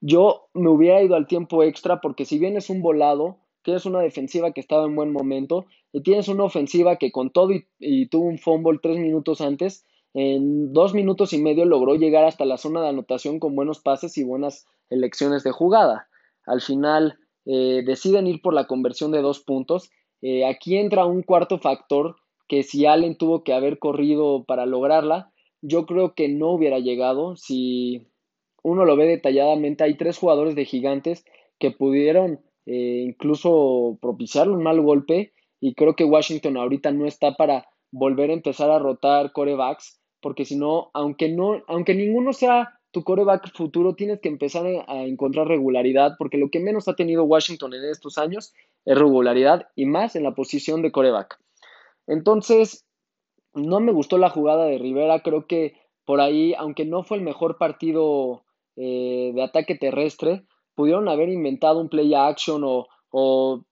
Yo 0.00 0.48
me 0.54 0.68
hubiera 0.68 1.02
ido 1.02 1.16
al 1.16 1.26
tiempo 1.26 1.64
extra 1.64 2.00
porque 2.00 2.24
si 2.24 2.38
bien 2.38 2.56
es 2.56 2.70
un 2.70 2.82
volado, 2.82 3.38
tienes 3.62 3.86
una 3.86 4.00
defensiva 4.00 4.52
que 4.52 4.60
estaba 4.60 4.84
en 4.84 4.94
buen 4.94 5.10
momento 5.10 5.66
y 5.92 6.02
tienes 6.02 6.28
una 6.28 6.44
ofensiva 6.44 6.96
que 6.96 7.10
con 7.10 7.30
todo 7.30 7.50
y, 7.80 8.06
tuvo 8.06 8.26
un 8.26 8.38
fumble 8.38 8.78
tres 8.80 8.98
minutos 8.98 9.40
antes, 9.40 9.84
en 10.14 10.72
dos 10.72 10.94
minutos 10.94 11.32
y 11.32 11.42
medio 11.42 11.64
logró 11.64 11.96
llegar 11.96 12.24
hasta 12.24 12.44
la 12.44 12.58
zona 12.58 12.82
de 12.82 12.90
anotación 12.90 13.40
con 13.40 13.56
buenos 13.56 13.80
pases 13.80 14.16
y 14.18 14.22
buenas 14.22 14.66
elecciones 14.90 15.42
de 15.42 15.50
jugada 15.50 16.08
al 16.46 16.60
final 16.60 17.18
eh, 17.44 17.82
deciden 17.84 18.26
ir 18.26 18.40
por 18.40 18.54
la 18.54 18.66
conversión 18.66 19.10
de 19.10 19.20
dos 19.20 19.40
puntos. 19.40 19.90
Eh, 20.22 20.46
aquí 20.46 20.76
entra 20.76 21.04
un 21.04 21.22
cuarto 21.22 21.58
factor 21.58 22.16
que 22.48 22.62
si 22.62 22.86
Allen 22.86 23.16
tuvo 23.16 23.44
que 23.44 23.52
haber 23.52 23.78
corrido 23.78 24.44
para 24.44 24.66
lograrla, 24.66 25.32
yo 25.62 25.86
creo 25.86 26.14
que 26.14 26.28
no 26.28 26.50
hubiera 26.50 26.78
llegado. 26.78 27.36
Si 27.36 28.06
uno 28.62 28.84
lo 28.84 28.96
ve 28.96 29.06
detalladamente, 29.06 29.84
hay 29.84 29.96
tres 29.96 30.18
jugadores 30.18 30.54
de 30.54 30.64
gigantes 30.64 31.24
que 31.58 31.70
pudieron 31.70 32.40
eh, 32.66 33.04
incluso 33.06 33.98
propiciarle 34.00 34.54
un 34.54 34.62
mal 34.62 34.80
golpe 34.80 35.32
y 35.60 35.74
creo 35.74 35.96
que 35.96 36.04
Washington 36.04 36.56
ahorita 36.56 36.92
no 36.92 37.06
está 37.06 37.34
para 37.34 37.68
volver 37.90 38.30
a 38.30 38.34
empezar 38.34 38.70
a 38.70 38.78
rotar 38.78 39.32
corebacks 39.32 40.00
porque 40.20 40.44
si 40.44 40.56
no, 40.56 40.90
aunque 40.92 41.28
no, 41.28 41.62
aunque 41.68 41.94
ninguno 41.94 42.32
sea 42.32 42.80
tu 42.90 43.04
coreback 43.04 43.54
futuro 43.54 43.94
tienes 43.94 44.20
que 44.20 44.28
empezar 44.28 44.66
a 44.88 45.02
encontrar 45.04 45.46
regularidad, 45.46 46.16
porque 46.18 46.38
lo 46.38 46.50
que 46.50 46.60
menos 46.60 46.88
ha 46.88 46.96
tenido 46.96 47.24
Washington 47.24 47.74
en 47.74 47.84
estos 47.84 48.18
años 48.18 48.54
es 48.84 48.98
regularidad 48.98 49.68
y 49.76 49.84
más 49.84 50.16
en 50.16 50.22
la 50.22 50.34
posición 50.34 50.82
de 50.82 50.92
coreback. 50.92 51.38
Entonces, 52.06 52.86
no 53.54 53.80
me 53.80 53.92
gustó 53.92 54.18
la 54.18 54.30
jugada 54.30 54.66
de 54.66 54.78
Rivera, 54.78 55.20
creo 55.22 55.46
que 55.46 55.74
por 56.04 56.20
ahí, 56.20 56.54
aunque 56.54 56.84
no 56.84 57.02
fue 57.02 57.16
el 57.18 57.24
mejor 57.24 57.58
partido 57.58 58.44
eh, 58.76 59.32
de 59.34 59.42
ataque 59.42 59.74
terrestre, 59.74 60.44
pudieron 60.74 61.08
haber 61.08 61.28
inventado 61.30 61.80
un 61.80 61.88
play 61.88 62.14
action 62.14 62.62
o, 62.64 62.86
o, 63.10 63.64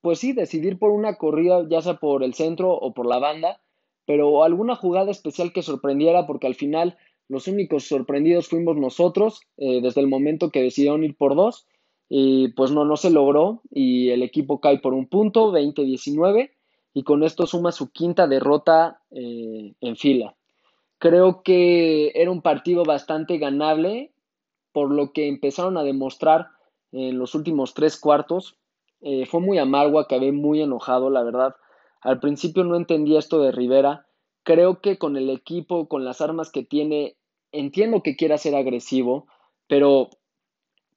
pues 0.00 0.20
sí, 0.20 0.32
decidir 0.32 0.78
por 0.78 0.90
una 0.90 1.16
corrida, 1.16 1.66
ya 1.68 1.82
sea 1.82 1.94
por 1.94 2.22
el 2.22 2.34
centro 2.34 2.72
o 2.72 2.94
por 2.94 3.06
la 3.06 3.18
banda, 3.18 3.60
pero 4.06 4.42
alguna 4.44 4.76
jugada 4.76 5.10
especial 5.10 5.52
que 5.52 5.62
sorprendiera, 5.62 6.26
porque 6.26 6.46
al 6.46 6.54
final 6.54 6.96
los 7.28 7.48
únicos 7.48 7.84
sorprendidos 7.84 8.48
fuimos 8.48 8.76
nosotros 8.76 9.40
eh, 9.56 9.80
desde 9.80 10.00
el 10.00 10.08
momento 10.08 10.50
que 10.50 10.62
decidieron 10.62 11.04
ir 11.04 11.16
por 11.16 11.34
dos. 11.34 11.66
Y 12.14 12.48
pues 12.48 12.70
no, 12.70 12.84
no 12.84 12.98
se 12.98 13.10
logró 13.10 13.62
y 13.70 14.10
el 14.10 14.22
equipo 14.22 14.60
cae 14.60 14.80
por 14.80 14.92
un 14.92 15.06
punto, 15.06 15.50
20-19. 15.50 16.50
Y 16.94 17.04
con 17.04 17.22
esto 17.22 17.46
suma 17.46 17.72
su 17.72 17.90
quinta 17.90 18.26
derrota 18.26 19.00
eh, 19.10 19.74
en 19.80 19.96
fila. 19.96 20.34
Creo 20.98 21.42
que 21.42 22.12
era 22.14 22.30
un 22.30 22.42
partido 22.42 22.84
bastante 22.84 23.38
ganable, 23.38 24.12
por 24.72 24.90
lo 24.90 25.12
que 25.12 25.28
empezaron 25.28 25.76
a 25.76 25.82
demostrar 25.82 26.48
en 26.92 27.18
los 27.18 27.34
últimos 27.34 27.74
tres 27.74 27.98
cuartos. 27.98 28.56
Eh, 29.00 29.26
fue 29.26 29.40
muy 29.40 29.58
amargo, 29.58 29.98
acabé 29.98 30.32
muy 30.32 30.62
enojado, 30.62 31.10
la 31.10 31.22
verdad. 31.22 31.56
Al 32.00 32.20
principio 32.20 32.64
no 32.64 32.76
entendía 32.76 33.18
esto 33.18 33.40
de 33.40 33.52
Rivera. 33.52 34.06
Creo 34.44 34.80
que 34.80 34.98
con 34.98 35.16
el 35.16 35.30
equipo, 35.30 35.88
con 35.88 36.04
las 36.04 36.20
armas 36.20 36.50
que 36.50 36.62
tiene, 36.62 37.16
entiendo 37.52 38.02
que 38.02 38.16
quiera 38.16 38.38
ser 38.38 38.54
agresivo, 38.54 39.26
pero 39.66 40.10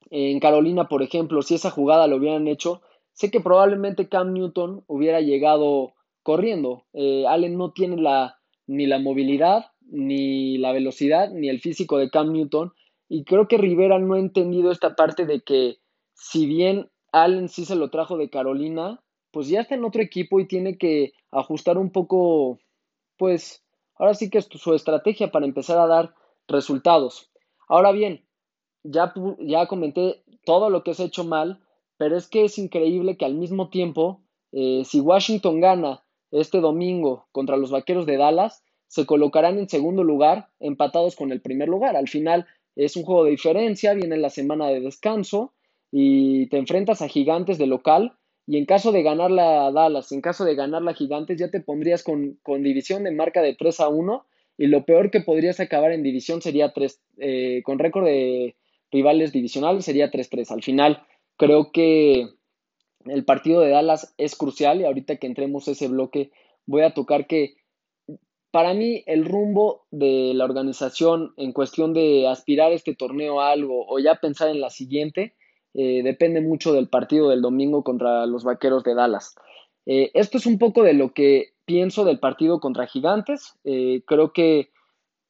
en 0.09 0.39
Carolina, 0.39 0.87
por 0.87 1.03
ejemplo, 1.03 1.41
si 1.41 1.55
esa 1.55 1.71
jugada 1.71 2.07
lo 2.07 2.17
hubieran 2.17 2.47
hecho, 2.47 2.81
sé 3.15 3.31
que 3.31 3.39
probablemente 3.39 4.07
Cam 4.07 4.33
Newton 4.33 4.83
hubiera 4.87 5.21
llegado 5.21 5.93
corriendo. 6.21 6.85
Eh, 6.93 7.25
Allen 7.27 7.57
no 7.57 7.71
tiene 7.71 7.97
la, 7.97 8.39
ni 8.67 8.85
la 8.85 8.99
movilidad, 8.99 9.71
ni 9.81 10.57
la 10.57 10.71
velocidad, 10.71 11.31
ni 11.31 11.49
el 11.49 11.59
físico 11.59 11.97
de 11.97 12.09
Cam 12.09 12.31
Newton. 12.31 12.73
Y 13.07 13.23
creo 13.23 13.47
que 13.47 13.57
Rivera 13.57 13.99
no 13.99 14.15
ha 14.15 14.19
entendido 14.19 14.71
esta 14.71 14.95
parte 14.95 15.25
de 15.25 15.41
que 15.41 15.77
si 16.13 16.45
bien 16.45 16.89
Allen 17.11 17.49
sí 17.49 17.65
se 17.65 17.75
lo 17.75 17.89
trajo 17.89 18.17
de 18.17 18.29
Carolina, 18.29 19.01
pues 19.31 19.47
ya 19.47 19.61
está 19.61 19.75
en 19.75 19.85
otro 19.85 20.01
equipo 20.01 20.39
y 20.39 20.47
tiene 20.47 20.77
que 20.77 21.13
ajustar 21.31 21.77
un 21.77 21.91
poco, 21.91 22.59
pues 23.17 23.63
ahora 23.95 24.13
sí 24.13 24.29
que 24.29 24.39
es 24.39 24.49
su 24.49 24.73
estrategia 24.73 25.31
para 25.31 25.45
empezar 25.45 25.77
a 25.77 25.87
dar 25.87 26.13
resultados. 26.47 27.31
Ahora 27.67 27.91
bien, 27.91 28.25
ya, 28.83 29.13
ya 29.39 29.67
comenté 29.67 30.23
todo 30.45 30.69
lo 30.69 30.83
que 30.83 30.93
se 30.93 31.03
ha 31.03 31.05
hecho 31.07 31.23
mal, 31.23 31.64
pero 31.97 32.17
es 32.17 32.27
que 32.27 32.45
es 32.45 32.57
increíble 32.57 33.17
que 33.17 33.25
al 33.25 33.35
mismo 33.35 33.69
tiempo, 33.69 34.21
eh, 34.51 34.83
si 34.85 34.99
Washington 34.99 35.61
gana 35.61 36.03
este 36.31 36.59
domingo 36.59 37.27
contra 37.31 37.57
los 37.57 37.71
Vaqueros 37.71 38.05
de 38.05 38.17
Dallas, 38.17 38.63
se 38.87 39.05
colocarán 39.05 39.57
en 39.57 39.69
segundo 39.69 40.03
lugar, 40.03 40.49
empatados 40.59 41.15
con 41.15 41.31
el 41.31 41.41
primer 41.41 41.67
lugar. 41.69 41.95
Al 41.95 42.07
final 42.07 42.45
es 42.75 42.95
un 42.95 43.03
juego 43.03 43.25
de 43.25 43.31
diferencia, 43.31 43.93
viene 43.93 44.17
la 44.17 44.29
semana 44.29 44.67
de 44.67 44.81
descanso 44.81 45.53
y 45.91 46.47
te 46.47 46.57
enfrentas 46.57 47.01
a 47.01 47.07
Gigantes 47.07 47.57
de 47.57 47.67
local. 47.67 48.13
Y 48.47 48.57
en 48.57 48.65
caso 48.65 48.91
de 48.91 49.01
ganar 49.01 49.31
la 49.31 49.71
Dallas, 49.71 50.11
en 50.11 50.21
caso 50.21 50.45
de 50.45 50.55
ganar 50.55 50.83
la 50.83 50.93
Gigantes, 50.93 51.39
ya 51.39 51.49
te 51.49 51.61
pondrías 51.61 52.03
con, 52.03 52.37
división 52.61 53.03
de 53.03 53.11
marca 53.11 53.41
de 53.41 53.55
3 53.55 53.79
a 53.79 53.87
1. 53.87 54.25
Y 54.57 54.67
lo 54.67 54.85
peor 54.85 55.11
que 55.11 55.21
podrías 55.21 55.59
acabar 55.59 55.91
en 55.91 56.03
división 56.03 56.41
sería 56.41 56.71
3, 56.71 57.01
eh, 57.17 57.61
con 57.63 57.79
récord 57.79 58.05
de 58.05 58.55
rivales 58.91 59.33
divisionales 59.33 59.83
sería 59.83 60.11
3-3. 60.11 60.51
Al 60.51 60.63
final, 60.63 61.03
creo 61.37 61.71
que 61.71 62.29
el 63.05 63.25
partido 63.25 63.61
de 63.61 63.69
Dallas 63.69 64.13
es 64.17 64.35
crucial 64.35 64.81
y 64.81 64.85
ahorita 64.85 65.17
que 65.17 65.27
entremos 65.27 65.67
ese 65.67 65.87
bloque 65.87 66.31
voy 66.65 66.81
a 66.81 66.93
tocar 66.93 67.27
que 67.27 67.55
para 68.51 68.73
mí 68.73 69.03
el 69.05 69.25
rumbo 69.25 69.85
de 69.91 70.31
la 70.33 70.45
organización 70.45 71.33
en 71.37 71.51
cuestión 71.51 71.93
de 71.93 72.27
aspirar 72.27 72.71
este 72.71 72.95
torneo 72.95 73.41
a 73.41 73.51
algo 73.51 73.85
o 73.87 73.99
ya 73.99 74.15
pensar 74.15 74.49
en 74.49 74.61
la 74.61 74.69
siguiente 74.69 75.35
eh, 75.73 76.03
depende 76.03 76.39
mucho 76.39 76.71
del 76.71 76.87
partido 76.87 77.29
del 77.29 77.41
domingo 77.41 77.83
contra 77.83 78.25
los 78.25 78.45
Vaqueros 78.45 78.83
de 78.85 78.95
Dallas. 78.95 79.35
Eh, 79.85 80.09
esto 80.13 80.37
es 80.37 80.45
un 80.45 80.57
poco 80.57 80.83
de 80.83 80.93
lo 80.93 81.13
que 81.13 81.53
pienso 81.65 82.05
del 82.05 82.19
partido 82.19 82.61
contra 82.61 82.87
Gigantes. 82.87 83.59
Eh, 83.65 84.01
creo 84.07 84.31
que 84.31 84.69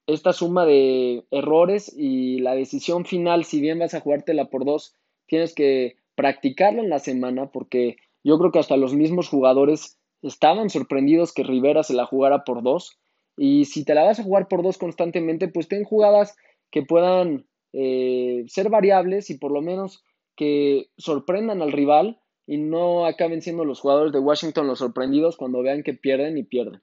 esta 0.05 0.33
suma 0.33 0.65
de 0.65 1.25
errores 1.31 1.91
y 1.97 2.39
la 2.39 2.53
decisión 2.53 3.05
final, 3.05 3.43
si 3.43 3.59
bien 3.59 3.79
vas 3.79 3.95
a 3.95 4.01
jugártela 4.01 4.45
por 4.51 4.65
dos, 4.65 4.93
tienes 5.27 5.53
que 5.53 5.95
practicarla 6.15 6.81
en 6.81 6.89
la 6.89 6.99
semana 6.99 7.51
porque 7.51 7.97
yo 8.23 8.37
creo 8.37 8.51
que 8.51 8.59
hasta 8.59 8.77
los 8.77 8.93
mismos 8.93 9.29
jugadores 9.29 9.99
estaban 10.21 10.69
sorprendidos 10.69 11.33
que 11.33 11.43
Rivera 11.43 11.83
se 11.83 11.93
la 11.93 12.05
jugara 12.05 12.43
por 12.43 12.63
dos. 12.63 12.97
Y 13.37 13.65
si 13.65 13.83
te 13.83 13.93
la 13.93 14.03
vas 14.03 14.19
a 14.19 14.23
jugar 14.23 14.47
por 14.47 14.63
dos 14.63 14.77
constantemente, 14.77 15.47
pues 15.47 15.67
ten 15.67 15.83
jugadas 15.83 16.35
que 16.71 16.83
puedan 16.83 17.45
eh, 17.73 18.45
ser 18.47 18.69
variables 18.69 19.29
y 19.29 19.37
por 19.37 19.51
lo 19.51 19.61
menos 19.61 20.03
que 20.35 20.87
sorprendan 20.97 21.61
al 21.61 21.71
rival 21.71 22.19
y 22.47 22.57
no 22.57 23.05
acaben 23.05 23.41
siendo 23.41 23.65
los 23.65 23.79
jugadores 23.79 24.13
de 24.13 24.19
Washington 24.19 24.67
los 24.67 24.79
sorprendidos 24.79 25.37
cuando 25.37 25.61
vean 25.61 25.83
que 25.83 25.93
pierden 25.93 26.37
y 26.37 26.43
pierden. 26.43 26.81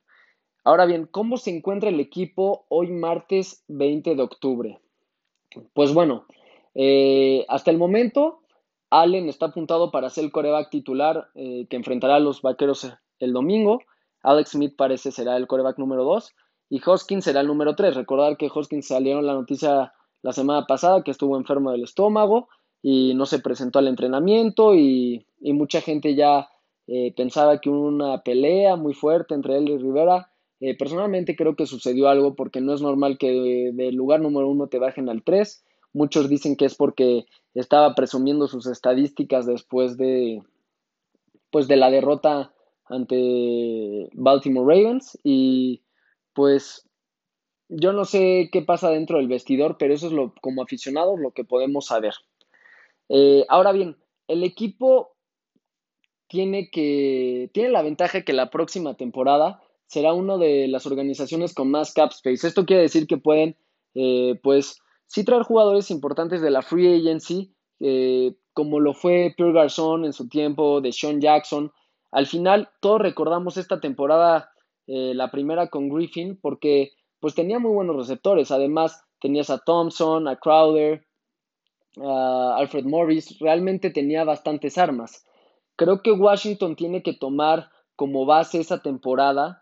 Ahora 0.65 0.87
bien, 0.87 1.09
¿cómo 1.11 1.39
se 1.39 1.51
encuentra 1.51 1.89
el 1.89 1.99
equipo 1.99 2.67
hoy 2.69 2.91
martes 2.91 3.65
20 3.69 4.15
de 4.15 4.23
octubre? 4.23 4.81
Pues 5.75 5.93
bueno, 5.93 6.27
eh, 6.75 7.45
hasta 7.49 7.71
el 7.71 7.79
momento 7.79 8.43
Allen 8.93 9.31
está 9.31 9.47
apuntado 9.47 9.91
para 9.91 10.11
ser 10.11 10.25
el 10.25 10.33
coreback 10.33 10.69
titular 10.69 11.29
eh, 11.35 11.67
que 11.71 11.77
enfrentará 11.77 12.17
a 12.17 12.21
los 12.21 12.43
vaqueros 12.43 12.93
el 13.21 13.33
domingo. 13.33 13.81
Alex 14.23 14.51
Smith 14.51 14.75
parece 14.77 15.11
será 15.11 15.39
el 15.39 15.47
coreback 15.47 15.79
número 15.79 16.05
2 16.05 16.31
y 16.69 16.81
Hoskins 16.85 17.25
será 17.25 17.41
el 17.41 17.47
número 17.47 17.75
3. 17.75 17.97
Recordar 17.97 18.37
que 18.37 18.51
Hoskins 18.53 18.87
salieron 18.87 19.27
la 19.27 19.33
noticia 19.33 19.95
la 20.21 20.33
semana 20.35 20.67
pasada 20.67 21.03
que 21.03 21.11
estuvo 21.11 21.39
enfermo 21.39 21.73
del 21.73 21.85
estómago 21.85 22.49
y 22.83 23.15
no 23.15 23.25
se 23.25 23.39
presentó 23.39 23.79
al 23.79 23.89
entrenamiento 23.89 24.75
y, 24.75 25.27
mucha 25.41 25.81
gente 25.81 26.15
ya 26.15 26.49
eh, 26.87 27.15
pensaba 27.17 27.61
que 27.61 27.71
una 27.71 28.23
pelea 28.23 28.77
muy 28.77 28.93
fuerte 28.93 29.35
entre 29.35 29.57
él 29.57 29.71
y 29.71 29.79
Rivera. 29.79 30.31
Eh, 30.61 30.77
personalmente 30.77 31.35
creo 31.35 31.57
que 31.57 31.67
sucedió 31.67 32.09
algo 32.09 32.37
porque 32.37 32.61
no 32.61 32.75
es 32.75 32.83
normal 32.83 33.17
que 33.19 33.71
del 33.73 33.95
lugar 33.95 34.21
número 34.21 34.49
1 34.49 34.67
te 34.69 34.79
bajen 34.79 35.09
al 35.09 35.23
3. 35.23 35.65
Muchos 35.93 36.29
dicen 36.29 36.57
que 36.57 36.65
es 36.65 36.75
porque 36.75 37.27
estaba 37.55 37.95
presumiendo 37.95 38.49
sus 38.49 38.67
estadísticas 38.67 39.47
después 39.47 39.97
de 39.97 40.43
pues 41.51 41.69
de 41.69 41.77
la 41.77 41.91
derrota 41.91 42.53
ante 42.87 44.09
Baltimore 44.15 44.75
Ravens 44.75 45.19
y 45.23 45.83
pues 46.33 46.89
yo 47.69 47.93
no 47.93 48.05
sé 48.05 48.51
qué 48.53 48.63
pasa 48.63 48.91
dentro 48.91 49.19
del 49.19 49.29
vestidor, 49.29 49.77
pero 49.79 49.95
eso 49.95 50.07
es 50.07 50.13
lo 50.13 50.35
como 50.41 50.63
aficionados 50.63 51.19
lo 51.19 51.33
que 51.33 51.45
podemos 51.45 51.87
saber. 51.87 52.15
Eh, 53.09 53.45
ahora 53.49 53.73
bien, 53.73 53.97
el 54.29 54.45
equipo 54.45 55.15
tiene 56.29 56.71
que 56.71 57.51
tiene 57.53 57.71
la 57.71 57.83
ventaja 57.83 58.23
que 58.23 58.33
la 58.33 58.51
próxima 58.51 58.95
temporada 58.95 59.63
será 59.87 60.15
una 60.15 60.39
de 60.39 60.69
las 60.69 60.87
organizaciones 60.87 61.55
con 61.55 61.71
más 61.71 61.93
cap 61.93 62.11
space. 62.13 62.47
Esto 62.47 62.65
quiere 62.65 62.83
decir 62.83 63.07
que 63.07 63.19
pueden 63.19 63.57
eh, 63.95 64.41
pues 64.43 64.82
sí 65.13 65.25
traer 65.25 65.43
jugadores 65.43 65.91
importantes 65.91 66.41
de 66.41 66.51
la 66.51 66.63
free 66.63 67.01
agency, 67.01 67.55
eh, 67.81 68.35
como 68.55 68.81
lo 68.81 68.95
fue 68.95 69.35
Pierre 69.37 69.53
Garçon 69.53 70.07
en 70.07 70.15
su 70.15 70.27
tiempo, 70.27 70.81
de 70.81 70.91
Sean 70.91 71.21
Jackson. 71.21 71.71
Al 72.11 72.27
final, 72.27 72.71
todos 72.81 73.03
recordamos 73.03 73.59
esta 73.59 73.79
temporada, 73.79 74.51
eh, 74.87 75.13
la 75.15 75.31
primera 75.31 75.69
con 75.69 75.91
Griffin, 75.91 76.39
porque 76.41 76.93
pues 77.21 77.35
tenía 77.35 77.59
muy 77.59 77.73
buenos 77.73 77.97
receptores. 77.97 78.51
Además, 78.51 79.05
tenías 79.21 79.51
a 79.51 79.59
Thompson, 79.59 80.29
a 80.29 80.37
Crowder, 80.37 81.07
a 82.03 82.57
Alfred 82.57 82.87
Morris. 82.87 83.39
Realmente 83.39 83.91
tenía 83.91 84.25
bastantes 84.25 84.79
armas. 84.79 85.27
Creo 85.77 86.01
que 86.01 86.13
Washington 86.13 86.75
tiene 86.75 87.03
que 87.03 87.13
tomar 87.13 87.69
como 87.97 88.25
base 88.25 88.61
esa 88.61 88.81
temporada 88.81 89.62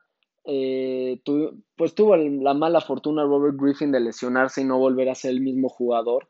eh, 0.52 1.22
pues 1.76 1.94
tuvo 1.94 2.16
la 2.16 2.54
mala 2.54 2.80
fortuna 2.80 3.22
Robert 3.22 3.56
Griffin 3.56 3.92
de 3.92 4.00
lesionarse 4.00 4.62
y 4.62 4.64
no 4.64 4.78
volver 4.78 5.08
a 5.08 5.14
ser 5.14 5.30
el 5.30 5.40
mismo 5.40 5.68
jugador. 5.68 6.28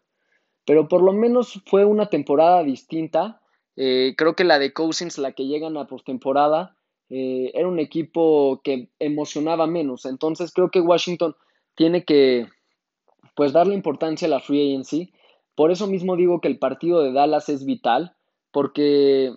Pero 0.66 0.88
por 0.88 1.02
lo 1.02 1.14
menos 1.14 1.62
fue 1.64 1.86
una 1.86 2.10
temporada 2.10 2.62
distinta. 2.62 3.40
Eh, 3.76 4.14
creo 4.18 4.36
que 4.36 4.44
la 4.44 4.58
de 4.58 4.74
Cousins, 4.74 5.16
la 5.16 5.32
que 5.32 5.46
llegan 5.46 5.78
a 5.78 5.86
postemporada, 5.86 6.76
eh, 7.08 7.50
era 7.54 7.66
un 7.66 7.78
equipo 7.78 8.60
que 8.62 8.90
emocionaba 8.98 9.66
menos. 9.66 10.04
Entonces 10.04 10.52
creo 10.52 10.70
que 10.70 10.82
Washington 10.82 11.34
tiene 11.74 12.04
que 12.04 12.46
pues 13.34 13.54
darle 13.54 13.74
importancia 13.74 14.26
a 14.26 14.30
la 14.30 14.40
free 14.40 14.68
agency. 14.68 15.14
Por 15.54 15.70
eso 15.70 15.86
mismo 15.86 16.14
digo 16.14 16.42
que 16.42 16.48
el 16.48 16.58
partido 16.58 17.02
de 17.02 17.12
Dallas 17.12 17.48
es 17.48 17.64
vital, 17.64 18.14
porque 18.50 19.32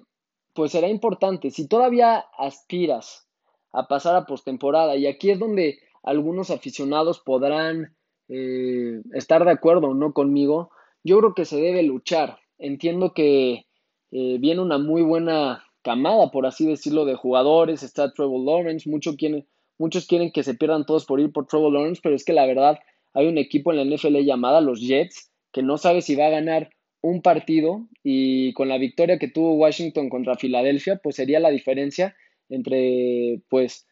pues 0.53 0.73
será 0.73 0.89
importante. 0.89 1.51
Si 1.51 1.69
todavía 1.69 2.25
aspiras 2.37 3.29
a 3.73 3.87
pasar 3.87 4.15
a 4.15 4.25
postemporada. 4.25 4.95
Y 4.95 5.07
aquí 5.07 5.31
es 5.31 5.39
donde 5.39 5.79
algunos 6.03 6.51
aficionados 6.51 7.19
podrán 7.19 7.95
eh, 8.29 9.01
estar 9.13 9.43
de 9.43 9.51
acuerdo 9.51 9.87
o 9.87 9.93
no 9.93 10.13
conmigo. 10.13 10.71
Yo 11.03 11.19
creo 11.19 11.33
que 11.33 11.45
se 11.45 11.57
debe 11.59 11.83
luchar. 11.83 12.37
Entiendo 12.57 13.13
que 13.13 13.65
eh, 14.11 14.37
viene 14.39 14.61
una 14.61 14.77
muy 14.77 15.01
buena 15.01 15.65
camada, 15.81 16.31
por 16.31 16.45
así 16.45 16.65
decirlo, 16.65 17.03
de 17.05 17.15
jugadores. 17.15 17.83
Está 17.83 18.13
Trevor 18.13 18.45
Lawrence. 18.45 18.89
Muchos 18.89 19.17
quieren, 19.17 19.45
muchos 19.77 20.07
quieren 20.07 20.31
que 20.31 20.43
se 20.43 20.53
pierdan 20.53 20.85
todos 20.85 21.05
por 21.05 21.19
ir 21.19 21.31
por 21.31 21.47
Trevor 21.47 21.73
Lawrence, 21.73 21.99
pero 22.01 22.15
es 22.15 22.23
que 22.23 22.33
la 22.33 22.45
verdad 22.45 22.79
hay 23.13 23.27
un 23.27 23.37
equipo 23.37 23.73
en 23.73 23.77
la 23.77 23.95
NFL 23.95 24.17
llamada 24.19 24.61
los 24.61 24.79
Jets 24.79 25.31
que 25.51 25.61
no 25.61 25.77
sabe 25.77 26.01
si 26.01 26.15
va 26.15 26.27
a 26.27 26.31
ganar 26.31 26.71
un 27.01 27.21
partido 27.21 27.87
y 28.01 28.53
con 28.53 28.69
la 28.69 28.77
victoria 28.77 29.19
que 29.19 29.27
tuvo 29.27 29.53
Washington 29.53 30.09
contra 30.09 30.35
Filadelfia, 30.35 30.99
pues 31.03 31.17
sería 31.17 31.39
la 31.39 31.49
diferencia 31.49 32.15
entre, 32.53 33.41
pues, 33.49 33.87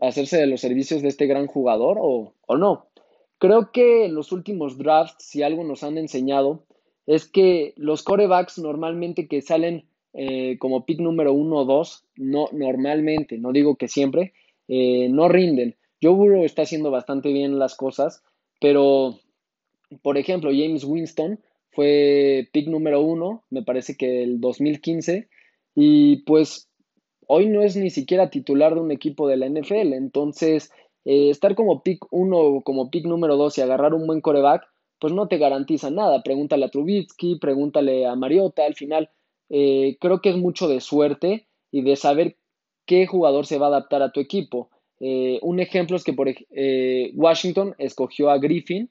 hacerse 0.00 0.38
de 0.38 0.46
los 0.46 0.60
servicios 0.60 1.02
de 1.02 1.08
este 1.08 1.26
gran 1.26 1.46
jugador 1.46 1.98
o, 2.00 2.34
o 2.46 2.56
no. 2.56 2.86
Creo 3.38 3.72
que 3.72 4.04
en 4.06 4.14
los 4.14 4.32
últimos 4.32 4.78
drafts, 4.78 5.24
si 5.24 5.42
algo 5.42 5.64
nos 5.64 5.82
han 5.82 5.98
enseñado, 5.98 6.64
es 7.06 7.26
que 7.26 7.74
los 7.76 8.02
corebacks 8.02 8.58
normalmente 8.58 9.26
que 9.26 9.42
salen 9.42 9.84
eh, 10.14 10.58
como 10.58 10.84
pick 10.84 11.00
número 11.00 11.32
uno 11.32 11.58
o 11.58 11.64
dos, 11.64 12.04
no, 12.16 12.48
normalmente, 12.52 13.38
no 13.38 13.52
digo 13.52 13.76
que 13.76 13.88
siempre, 13.88 14.32
eh, 14.68 15.08
no 15.08 15.28
rinden. 15.28 15.76
Joe 16.02 16.14
Burrow 16.14 16.44
está 16.44 16.62
haciendo 16.62 16.90
bastante 16.90 17.32
bien 17.32 17.58
las 17.58 17.76
cosas, 17.76 18.22
pero, 18.60 19.18
por 20.02 20.18
ejemplo, 20.18 20.50
James 20.50 20.84
Winston 20.84 21.40
fue 21.70 22.48
pick 22.52 22.68
número 22.68 23.00
uno, 23.00 23.44
me 23.50 23.62
parece 23.62 23.96
que 23.96 24.22
el 24.22 24.40
2015, 24.40 25.28
y 25.74 26.16
pues 26.24 26.68
hoy 27.34 27.48
no 27.48 27.62
es 27.62 27.76
ni 27.76 27.88
siquiera 27.88 28.28
titular 28.28 28.74
de 28.74 28.80
un 28.82 28.90
equipo 28.90 29.26
de 29.26 29.38
la 29.38 29.48
NFL, 29.48 29.94
entonces 29.94 30.70
eh, 31.06 31.30
estar 31.30 31.54
como 31.54 31.82
pick 31.82 32.04
uno 32.10 32.38
o 32.38 32.60
como 32.62 32.90
pick 32.90 33.06
número 33.06 33.38
dos 33.38 33.56
y 33.56 33.62
agarrar 33.62 33.94
un 33.94 34.06
buen 34.06 34.20
coreback, 34.20 34.68
pues 34.98 35.14
no 35.14 35.28
te 35.28 35.38
garantiza 35.38 35.90
nada. 35.90 36.22
Pregúntale 36.22 36.66
a 36.66 36.68
Trubitsky, 36.68 37.38
pregúntale 37.38 38.04
a 38.04 38.16
Mariota, 38.16 38.66
al 38.66 38.74
final 38.74 39.08
eh, 39.48 39.96
creo 39.98 40.20
que 40.20 40.28
es 40.28 40.36
mucho 40.36 40.68
de 40.68 40.82
suerte 40.82 41.48
y 41.70 41.80
de 41.80 41.96
saber 41.96 42.36
qué 42.84 43.06
jugador 43.06 43.46
se 43.46 43.56
va 43.56 43.66
a 43.66 43.70
adaptar 43.70 44.02
a 44.02 44.12
tu 44.12 44.20
equipo. 44.20 44.68
Eh, 45.00 45.38
un 45.40 45.58
ejemplo 45.58 45.96
es 45.96 46.04
que 46.04 46.12
por, 46.12 46.28
Washington 47.14 47.74
escogió 47.78 48.28
a 48.28 48.36
Griffin 48.36 48.90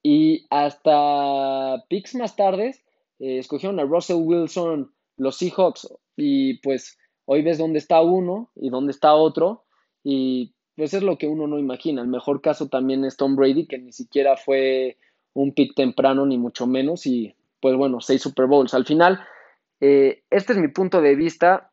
y 0.00 0.46
hasta 0.48 1.84
picks 1.88 2.14
más 2.14 2.36
tardes 2.36 2.84
escogieron 3.18 3.80
a 3.80 3.84
Russell 3.84 4.18
Wilson 4.20 4.92
los 5.16 5.38
Seahawks 5.38 5.88
y 6.16 6.58
pues 6.60 6.96
hoy 7.30 7.42
ves 7.42 7.58
dónde 7.58 7.78
está 7.78 8.00
uno 8.00 8.50
y 8.56 8.70
dónde 8.70 8.90
está 8.90 9.14
otro 9.14 9.64
y 10.02 10.54
pues 10.76 10.94
es 10.94 11.02
lo 11.02 11.18
que 11.18 11.26
uno 11.26 11.46
no 11.46 11.58
imagina. 11.58 12.00
El 12.00 12.08
mejor 12.08 12.40
caso 12.40 12.68
también 12.68 13.04
es 13.04 13.18
Tom 13.18 13.36
Brady, 13.36 13.66
que 13.66 13.76
ni 13.78 13.92
siquiera 13.92 14.38
fue 14.38 14.96
un 15.34 15.52
pick 15.52 15.74
temprano, 15.74 16.24
ni 16.24 16.38
mucho 16.38 16.66
menos, 16.66 17.04
y 17.04 17.34
pues 17.60 17.76
bueno, 17.76 18.00
seis 18.00 18.22
Super 18.22 18.46
Bowls. 18.46 18.72
Al 18.72 18.86
final, 18.86 19.20
eh, 19.80 20.22
este 20.30 20.54
es 20.54 20.58
mi 20.58 20.68
punto 20.68 21.02
de 21.02 21.16
vista. 21.16 21.70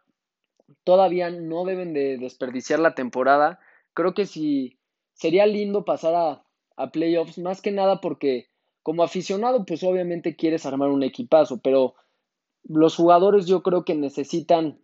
Todavía 0.84 1.30
no 1.30 1.64
deben 1.64 1.94
de 1.94 2.18
desperdiciar 2.18 2.80
la 2.80 2.94
temporada. 2.94 3.60
Creo 3.94 4.14
que 4.14 4.26
sí 4.26 4.78
sería 5.14 5.46
lindo 5.46 5.86
pasar 5.86 6.16
a, 6.16 6.44
a 6.76 6.92
playoffs, 6.92 7.38
más 7.38 7.62
que 7.62 7.72
nada 7.72 8.02
porque 8.02 8.50
como 8.84 9.04
aficionado, 9.04 9.66
pues 9.66 9.84
obviamente 9.84 10.36
quieres 10.36 10.66
armar 10.66 10.90
un 10.90 11.04
equipazo, 11.04 11.62
pero 11.62 11.96
los 12.66 12.98
jugadores 12.98 13.46
yo 13.46 13.64
creo 13.64 13.86
que 13.86 13.96
necesitan 13.96 14.80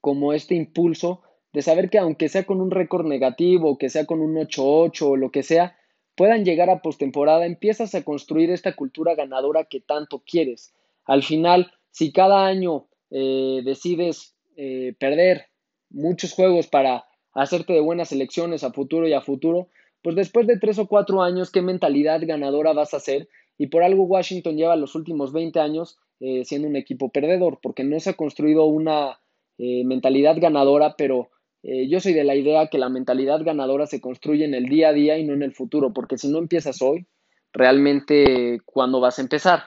como 0.00 0.32
este 0.32 0.54
impulso 0.54 1.22
de 1.52 1.62
saber 1.62 1.90
que 1.90 1.98
aunque 1.98 2.28
sea 2.28 2.44
con 2.44 2.60
un 2.60 2.70
récord 2.70 3.06
negativo, 3.06 3.78
que 3.78 3.88
sea 3.88 4.06
con 4.06 4.20
un 4.20 4.36
8-8 4.36 5.02
o 5.02 5.16
lo 5.16 5.30
que 5.30 5.42
sea, 5.42 5.76
puedan 6.16 6.44
llegar 6.44 6.70
a 6.70 6.82
postemporada, 6.82 7.46
empiezas 7.46 7.94
a 7.94 8.04
construir 8.04 8.50
esta 8.50 8.74
cultura 8.76 9.14
ganadora 9.14 9.64
que 9.64 9.80
tanto 9.80 10.22
quieres. 10.24 10.72
Al 11.04 11.22
final, 11.22 11.72
si 11.90 12.12
cada 12.12 12.46
año 12.46 12.86
eh, 13.10 13.62
decides 13.64 14.36
eh, 14.56 14.94
perder 14.98 15.46
muchos 15.88 16.32
juegos 16.32 16.68
para 16.68 17.06
hacerte 17.32 17.72
de 17.72 17.80
buenas 17.80 18.12
elecciones 18.12 18.62
a 18.62 18.72
futuro 18.72 19.08
y 19.08 19.12
a 19.12 19.22
futuro, 19.22 19.68
pues 20.02 20.14
después 20.14 20.46
de 20.46 20.58
tres 20.58 20.78
o 20.78 20.86
cuatro 20.86 21.22
años, 21.22 21.50
¿qué 21.50 21.62
mentalidad 21.62 22.20
ganadora 22.24 22.72
vas 22.72 22.94
a 22.94 22.98
hacer? 22.98 23.28
Y 23.58 23.66
por 23.66 23.82
algo 23.82 24.04
Washington 24.04 24.56
lleva 24.56 24.76
los 24.76 24.94
últimos 24.94 25.32
20 25.32 25.58
años 25.58 25.98
eh, 26.20 26.44
siendo 26.44 26.68
un 26.68 26.76
equipo 26.76 27.10
perdedor, 27.10 27.58
porque 27.62 27.82
no 27.82 27.98
se 27.98 28.10
ha 28.10 28.14
construido 28.14 28.66
una 28.66 29.20
mentalidad 29.84 30.36
ganadora, 30.38 30.94
pero 30.96 31.30
eh, 31.62 31.88
yo 31.88 32.00
soy 32.00 32.14
de 32.14 32.24
la 32.24 32.34
idea 32.34 32.68
que 32.68 32.78
la 32.78 32.88
mentalidad 32.88 33.42
ganadora 33.42 33.86
se 33.86 34.00
construye 34.00 34.44
en 34.44 34.54
el 34.54 34.66
día 34.66 34.88
a 34.88 34.92
día 34.92 35.18
y 35.18 35.24
no 35.24 35.34
en 35.34 35.42
el 35.42 35.52
futuro, 35.52 35.92
porque 35.92 36.16
si 36.16 36.28
no 36.28 36.38
empiezas 36.38 36.80
hoy, 36.80 37.06
realmente 37.52 38.60
cuando 38.64 39.00
vas 39.00 39.18
a 39.18 39.22
empezar. 39.22 39.64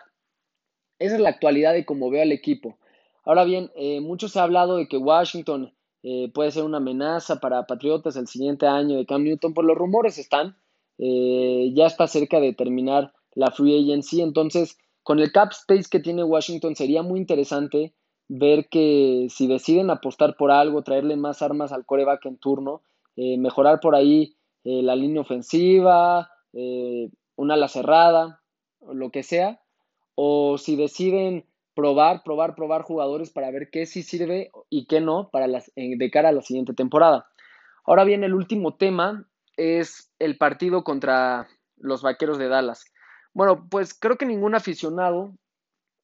Esa 1.00 1.16
es 1.16 1.22
la 1.22 1.30
actualidad 1.30 1.74
de 1.74 1.86
cómo 1.86 2.10
veo 2.10 2.24
al 2.24 2.32
equipo. 2.32 2.78
Ahora 3.24 3.44
bien, 3.44 3.72
eh, 3.76 4.02
mucho 4.02 4.28
se 4.28 4.40
ha 4.40 4.44
hablado 4.44 4.78
de 4.78 4.88
que 4.88 4.98
Washington 4.98 5.74
eh, 6.02 6.32
puede 6.34 6.52
ser 6.52 6.64
una 6.64 6.78
amenaza 6.78 7.40
para 7.40 7.66
Patriotas 7.66 8.16
el 8.16 8.28
siguiente 8.28 8.66
año 8.66 8.98
de 8.98 9.06
Cam 9.06 9.24
Newton, 9.24 9.54
pues 9.54 9.68
los 9.68 9.78
rumores 9.78 10.18
están, 10.18 10.58
ya 10.98 11.88
está 11.88 12.08
cerca 12.08 12.40
de 12.40 12.54
terminar 12.54 13.14
la 13.34 13.52
free 13.52 13.84
agency, 13.84 14.22
entonces 14.22 14.78
con 15.02 15.20
el 15.20 15.32
cap 15.32 15.52
space 15.52 15.90
que 15.90 16.00
tiene 16.00 16.24
Washington 16.24 16.76
sería 16.76 17.02
muy 17.02 17.20
interesante 17.20 17.94
ver 18.28 18.68
que 18.70 19.28
si 19.30 19.48
deciden 19.48 19.90
apostar 19.90 20.36
por 20.38 20.52
algo, 20.52 20.82
traerle 20.82 21.16
más 21.16 21.42
armas 21.42 21.72
al 21.72 21.86
coreback 21.86 22.26
en 22.26 22.38
turno, 22.38 22.82
eh, 23.16 23.38
mejorar 23.38 23.80
por 23.80 23.96
ahí 23.96 24.36
eh, 24.64 24.82
la 24.82 24.96
línea 24.96 25.22
ofensiva, 25.22 26.30
eh, 26.54 27.10
una 27.36 27.56
ala 27.56 27.68
cerrada, 27.68 28.42
lo 28.92 29.12
que 29.12 29.24
sea, 29.24 29.62
o 30.16 30.58
si 30.58 30.76
deciden 30.76 31.46
probar, 31.76 32.24
probar, 32.24 32.56
probar 32.56 32.84
jugadores 32.84 33.32
para 33.32 33.52
ver 33.52 33.70
qué 33.72 33.86
sí 33.86 34.04
sirve 34.04 34.52
y 34.70 34.86
qué 34.86 35.02
no 35.02 35.30
para 35.32 35.48
las, 35.48 35.72
de 35.76 36.12
cara 36.12 36.30
a 36.30 36.34
la 36.34 36.42
siguiente 36.42 36.74
temporada. 36.74 37.28
Ahora 37.86 38.04
bien, 38.04 38.24
el 38.24 38.34
último 38.34 38.76
tema 38.76 39.28
es 39.58 40.12
el 40.20 40.38
partido 40.38 40.84
contra 40.84 41.48
los 41.78 42.02
Vaqueros 42.02 42.38
de 42.38 42.48
Dallas. 42.48 42.86
Bueno, 43.34 43.68
pues 43.70 43.94
creo 43.94 44.18
que 44.18 44.26
ningún 44.26 44.56
aficionado 44.56 45.34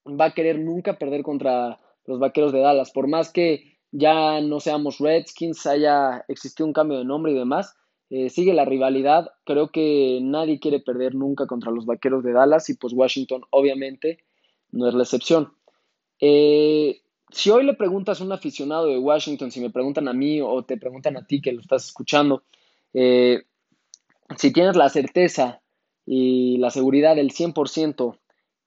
va 0.05 0.25
a 0.25 0.33
querer 0.33 0.59
nunca 0.59 0.97
perder 0.97 1.23
contra 1.23 1.79
los 2.09 2.19
Vaqueros 2.19 2.51
de 2.51 2.59
Dallas. 2.59 2.91
Por 2.91 3.07
más 3.07 3.31
que 3.31 3.77
ya 3.91 4.41
no 4.41 4.59
seamos 4.59 4.97
Redskins, 4.97 5.65
haya 5.67 6.25
existido 6.27 6.65
un 6.65 6.73
cambio 6.73 6.97
de 6.97 7.05
nombre 7.05 7.31
y 7.31 7.35
demás, 7.35 7.75
eh, 8.09 8.29
sigue 8.29 8.53
la 8.53 8.65
rivalidad. 8.65 9.31
Creo 9.45 9.69
que 9.69 10.19
nadie 10.21 10.59
quiere 10.59 10.79
perder 10.79 11.13
nunca 11.13 11.45
contra 11.45 11.71
los 11.71 11.85
Vaqueros 11.85 12.23
de 12.23 12.33
Dallas 12.33 12.67
y 12.69 12.73
pues 12.73 12.93
Washington 12.93 13.43
obviamente 13.51 14.17
no 14.71 14.89
es 14.89 14.95
la 14.95 15.03
excepción. 15.03 15.53
Eh, 16.19 17.01
si 17.29 17.51
hoy 17.51 17.63
le 17.63 17.75
preguntas 17.75 18.19
a 18.19 18.23
un 18.23 18.31
aficionado 18.31 18.87
de 18.87 18.97
Washington, 18.97 19.51
si 19.51 19.61
me 19.61 19.69
preguntan 19.69 20.07
a 20.07 20.13
mí 20.13 20.41
o 20.41 20.63
te 20.63 20.77
preguntan 20.77 21.15
a 21.15 21.27
ti 21.27 21.41
que 21.41 21.51
lo 21.51 21.61
estás 21.61 21.85
escuchando, 21.85 22.41
eh, 22.95 23.43
si 24.35 24.51
tienes 24.51 24.75
la 24.75 24.89
certeza 24.89 25.61
y 26.07 26.57
la 26.57 26.71
seguridad 26.71 27.15
del 27.15 27.29
100% 27.31 28.18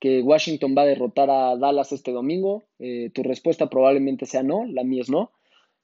que 0.03 0.21
Washington 0.21 0.75
va 0.77 0.83
a 0.83 0.87
derrotar 0.87 1.31
a 1.31 1.57
Dallas 1.57 1.93
este 1.93 2.11
domingo? 2.11 2.65
Eh, 2.81 3.11
tu 3.15 3.23
respuesta 3.23 3.71
probablemente 3.71 4.27
sea 4.27 4.43
no, 4.43 4.65
la 4.67 4.83
mía 4.83 5.03
es 5.03 5.09
no. 5.09 5.31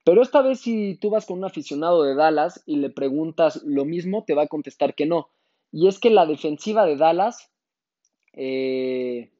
Pero 0.05 0.23
esta 0.23 0.43
vez 0.43 0.59
si 0.59 0.97
tú 0.97 1.11
vas 1.11 1.25
con 1.25 1.39
un 1.39 1.45
aficionado 1.45 2.03
de 2.03 2.17
Dallas 2.17 2.61
y 2.67 2.79
le 2.79 2.91
preguntas 2.91 3.63
lo 3.65 3.85
mismo, 3.85 4.25
te 4.25 4.35
va 4.35 4.43
a 4.43 4.49
contestar 4.49 4.97
que 4.97 5.07
no. 5.07 5.31
Y 5.71 5.87
es 5.87 6.01
que 6.01 6.11
la 6.11 6.27
defensiva 6.27 6.85
de 6.85 6.97
Dallas, 6.97 7.49
eh, 8.33 9.31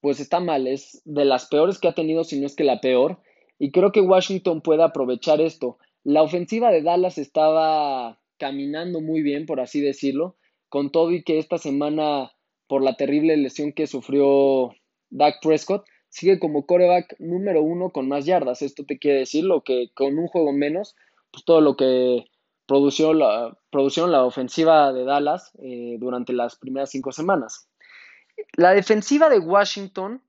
pues 0.00 0.20
está 0.20 0.38
mal, 0.38 0.68
es 0.68 1.02
de 1.04 1.24
las 1.24 1.46
peores 1.46 1.80
que 1.80 1.88
ha 1.88 1.94
tenido, 1.96 2.22
si 2.22 2.38
no 2.38 2.46
es 2.46 2.54
que 2.54 2.62
la 2.62 2.80
peor. 2.80 3.18
Y 3.58 3.72
creo 3.72 3.90
que 3.90 4.02
Washington 4.02 4.60
puede 4.60 4.84
aprovechar 4.84 5.40
esto. 5.40 5.78
La 6.04 6.22
ofensiva 6.22 6.70
de 6.70 6.82
Dallas 6.82 7.18
estaba 7.18 8.20
caminando 8.38 9.00
muy 9.00 9.22
bien, 9.22 9.46
por 9.46 9.58
así 9.58 9.80
decirlo, 9.80 10.36
con 10.68 10.92
todo 10.92 11.10
y 11.10 11.24
que 11.24 11.38
esta 11.38 11.58
semana 11.58 12.35
por 12.68 12.82
la 12.82 12.96
terrible 12.96 13.36
lesión 13.36 13.72
que 13.72 13.86
sufrió 13.86 14.74
Dak 15.10 15.36
Prescott, 15.42 15.84
sigue 16.08 16.38
como 16.38 16.66
coreback 16.66 17.16
número 17.18 17.62
uno 17.62 17.90
con 17.90 18.08
más 18.08 18.24
yardas. 18.24 18.62
Esto 18.62 18.84
te 18.84 18.98
quiere 18.98 19.20
decir 19.20 19.44
lo 19.44 19.62
que 19.62 19.90
con 19.94 20.18
un 20.18 20.26
juego 20.28 20.52
menos, 20.52 20.96
pues 21.30 21.44
todo 21.44 21.60
lo 21.60 21.76
que 21.76 22.24
produció 22.66 23.14
la, 23.14 23.56
la 23.72 24.24
ofensiva 24.24 24.92
de 24.92 25.04
Dallas 25.04 25.52
eh, 25.62 25.96
durante 25.98 26.32
las 26.32 26.56
primeras 26.56 26.90
cinco 26.90 27.12
semanas. 27.12 27.68
La 28.54 28.72
defensiva 28.72 29.28
de 29.28 29.38
Washington, 29.38 30.22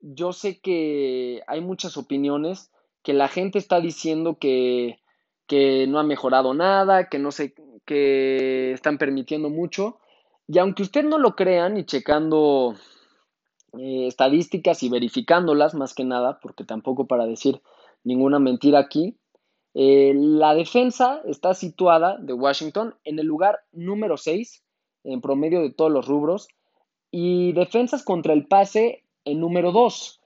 yo 0.00 0.32
sé 0.32 0.60
que 0.60 1.42
hay 1.46 1.60
muchas 1.60 1.96
opiniones, 1.96 2.70
que 3.02 3.12
la 3.12 3.28
gente 3.28 3.58
está 3.58 3.80
diciendo 3.80 4.38
que, 4.38 4.98
que 5.46 5.86
no 5.86 5.98
ha 5.98 6.04
mejorado 6.04 6.54
nada, 6.54 7.08
que 7.08 7.18
no 7.18 7.32
sé, 7.32 7.54
que 7.84 8.72
están 8.72 8.98
permitiendo 8.98 9.50
mucho. 9.50 9.98
Y 10.46 10.58
aunque 10.58 10.82
usted 10.82 11.04
no 11.04 11.18
lo 11.18 11.34
crean 11.36 11.76
y 11.76 11.84
checando 11.84 12.74
eh, 13.78 14.06
estadísticas 14.06 14.82
y 14.82 14.88
verificándolas 14.88 15.74
más 15.74 15.94
que 15.94 16.04
nada, 16.04 16.38
porque 16.40 16.64
tampoco 16.64 17.06
para 17.06 17.26
decir 17.26 17.62
ninguna 18.02 18.38
mentira 18.38 18.78
aquí, 18.78 19.16
eh, 19.74 20.12
la 20.14 20.54
defensa 20.54 21.20
está 21.24 21.54
situada 21.54 22.16
de 22.18 22.32
Washington 22.32 22.94
en 23.04 23.18
el 23.18 23.26
lugar 23.26 23.60
número 23.72 24.16
6 24.16 24.62
en 25.04 25.20
promedio 25.20 25.60
de 25.60 25.70
todos 25.70 25.90
los 25.90 26.06
rubros 26.06 26.48
y 27.10 27.52
defensas 27.52 28.04
contra 28.04 28.32
el 28.32 28.46
pase 28.46 29.04
en 29.24 29.40
número 29.40 29.72
2. 29.72 30.20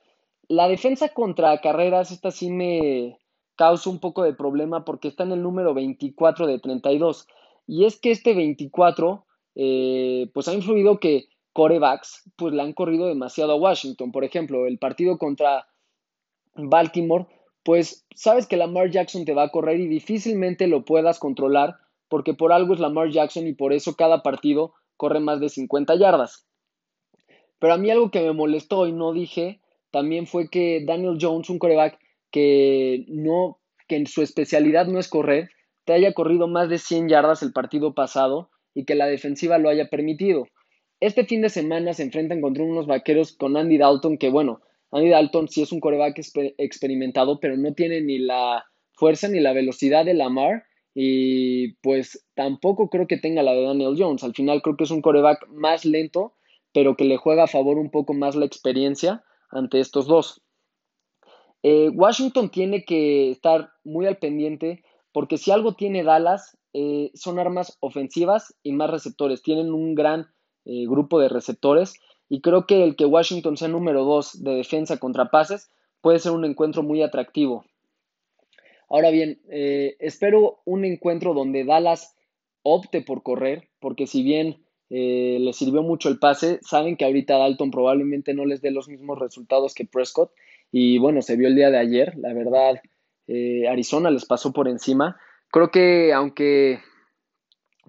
La 0.48 0.68
defensa 0.68 1.10
contra 1.10 1.60
carreras, 1.60 2.10
esta 2.10 2.30
sí 2.30 2.50
me 2.50 3.18
causa 3.56 3.90
un 3.90 4.00
poco 4.00 4.22
de 4.22 4.34
problema 4.34 4.84
porque 4.84 5.08
está 5.08 5.24
en 5.24 5.32
el 5.32 5.42
número 5.42 5.74
24 5.74 6.46
de 6.46 6.58
32. 6.58 7.26
Y 7.66 7.84
es 7.84 8.00
que 8.00 8.10
este 8.10 8.34
24 8.34 9.26
eh, 9.60 10.30
pues 10.32 10.46
ha 10.46 10.54
influido 10.54 11.00
que 11.00 11.26
corebacks 11.52 12.30
pues 12.36 12.54
le 12.54 12.62
han 12.62 12.72
corrido 12.72 13.08
demasiado 13.08 13.52
a 13.52 13.56
Washington. 13.56 14.12
Por 14.12 14.22
ejemplo, 14.22 14.66
el 14.66 14.78
partido 14.78 15.18
contra 15.18 15.66
Baltimore, 16.54 17.26
pues 17.64 18.06
sabes 18.14 18.46
que 18.46 18.56
Lamar 18.56 18.90
Jackson 18.90 19.24
te 19.24 19.34
va 19.34 19.42
a 19.42 19.50
correr 19.50 19.80
y 19.80 19.88
difícilmente 19.88 20.68
lo 20.68 20.84
puedas 20.84 21.18
controlar 21.18 21.76
porque 22.08 22.34
por 22.34 22.52
algo 22.52 22.72
es 22.72 22.80
Lamar 22.80 23.10
Jackson 23.10 23.48
y 23.48 23.52
por 23.52 23.72
eso 23.72 23.96
cada 23.96 24.22
partido 24.22 24.74
corre 24.96 25.18
más 25.18 25.40
de 25.40 25.48
50 25.48 25.96
yardas. 25.96 26.46
Pero 27.58 27.72
a 27.74 27.78
mí 27.78 27.90
algo 27.90 28.12
que 28.12 28.20
me 28.20 28.32
molestó 28.32 28.86
y 28.86 28.92
no 28.92 29.12
dije 29.12 29.60
también 29.90 30.28
fue 30.28 30.48
que 30.48 30.84
Daniel 30.86 31.18
Jones, 31.20 31.50
un 31.50 31.58
coreback 31.58 31.98
que 32.30 33.04
no, 33.08 33.58
que 33.88 33.96
en 33.96 34.06
su 34.06 34.22
especialidad 34.22 34.86
no 34.86 35.00
es 35.00 35.08
correr, 35.08 35.50
te 35.84 35.94
haya 35.94 36.12
corrido 36.12 36.46
más 36.46 36.68
de 36.68 36.78
100 36.78 37.08
yardas 37.08 37.42
el 37.42 37.52
partido 37.52 37.94
pasado 37.94 38.50
y 38.74 38.84
que 38.84 38.94
la 38.94 39.06
defensiva 39.06 39.58
lo 39.58 39.68
haya 39.68 39.88
permitido. 39.88 40.46
Este 41.00 41.24
fin 41.24 41.42
de 41.42 41.48
semana 41.48 41.94
se 41.94 42.02
enfrentan 42.02 42.40
contra 42.40 42.64
unos 42.64 42.86
vaqueros 42.86 43.32
con 43.32 43.56
Andy 43.56 43.78
Dalton, 43.78 44.18
que 44.18 44.30
bueno, 44.30 44.60
Andy 44.90 45.10
Dalton 45.10 45.48
sí 45.48 45.62
es 45.62 45.72
un 45.72 45.80
coreback 45.80 46.20
experimentado, 46.58 47.38
pero 47.40 47.56
no 47.56 47.72
tiene 47.74 48.00
ni 48.00 48.18
la 48.18 48.64
fuerza 48.92 49.28
ni 49.28 49.40
la 49.40 49.52
velocidad 49.52 50.04
de 50.04 50.14
Lamar 50.14 50.64
y 50.94 51.74
pues 51.74 52.26
tampoco 52.34 52.90
creo 52.90 53.06
que 53.06 53.18
tenga 53.18 53.44
la 53.44 53.52
de 53.52 53.62
Daniel 53.62 53.94
Jones. 53.96 54.24
Al 54.24 54.34
final 54.34 54.62
creo 54.62 54.76
que 54.76 54.84
es 54.84 54.90
un 54.90 55.02
coreback 55.02 55.46
más 55.48 55.84
lento, 55.84 56.34
pero 56.72 56.96
que 56.96 57.04
le 57.04 57.16
juega 57.16 57.44
a 57.44 57.48
favor 57.48 57.78
un 57.78 57.90
poco 57.90 58.14
más 58.14 58.34
la 58.34 58.46
experiencia 58.46 59.22
ante 59.50 59.78
estos 59.78 60.08
dos. 60.08 60.42
Eh, 61.62 61.90
Washington 61.90 62.50
tiene 62.50 62.84
que 62.84 63.30
estar 63.30 63.70
muy 63.84 64.06
al 64.06 64.18
pendiente 64.18 64.82
porque 65.12 65.38
si 65.38 65.52
algo 65.52 65.74
tiene 65.74 66.02
Dallas 66.02 66.57
eh, 66.72 67.10
son 67.14 67.38
armas 67.38 67.76
ofensivas 67.80 68.54
y 68.62 68.72
más 68.72 68.90
receptores. 68.90 69.42
Tienen 69.42 69.72
un 69.72 69.94
gran 69.94 70.28
eh, 70.70 70.86
grupo 70.86 71.18
de 71.18 71.30
receptores 71.30 71.94
y 72.28 72.42
creo 72.42 72.66
que 72.66 72.84
el 72.84 72.94
que 72.94 73.06
Washington 73.06 73.56
sea 73.56 73.68
número 73.68 74.04
2 74.04 74.44
de 74.44 74.56
defensa 74.56 74.98
contra 74.98 75.30
pases 75.30 75.70
puede 76.02 76.18
ser 76.18 76.32
un 76.32 76.44
encuentro 76.44 76.82
muy 76.82 77.02
atractivo. 77.02 77.64
Ahora 78.90 79.08
bien, 79.08 79.40
eh, 79.50 79.96
espero 79.98 80.60
un 80.66 80.84
encuentro 80.84 81.32
donde 81.32 81.64
Dallas 81.64 82.14
opte 82.62 83.00
por 83.00 83.22
correr, 83.22 83.68
porque 83.80 84.06
si 84.06 84.22
bien 84.22 84.62
eh, 84.90 85.38
le 85.40 85.54
sirvió 85.54 85.82
mucho 85.82 86.10
el 86.10 86.18
pase, 86.18 86.58
saben 86.60 86.98
que 86.98 87.06
ahorita 87.06 87.38
Dalton 87.38 87.70
probablemente 87.70 88.34
no 88.34 88.44
les 88.44 88.60
dé 88.60 88.70
los 88.70 88.88
mismos 88.88 89.18
resultados 89.18 89.72
que 89.74 89.86
Prescott. 89.86 90.32
Y 90.70 90.98
bueno, 90.98 91.22
se 91.22 91.36
vio 91.36 91.48
el 91.48 91.54
día 91.54 91.70
de 91.70 91.78
ayer, 91.78 92.14
la 92.18 92.34
verdad, 92.34 92.82
Arizona 93.70 94.10
les 94.10 94.26
pasó 94.26 94.52
por 94.52 94.68
encima. 94.68 95.16
Creo 95.50 95.70
que 95.70 96.12
aunque 96.12 96.80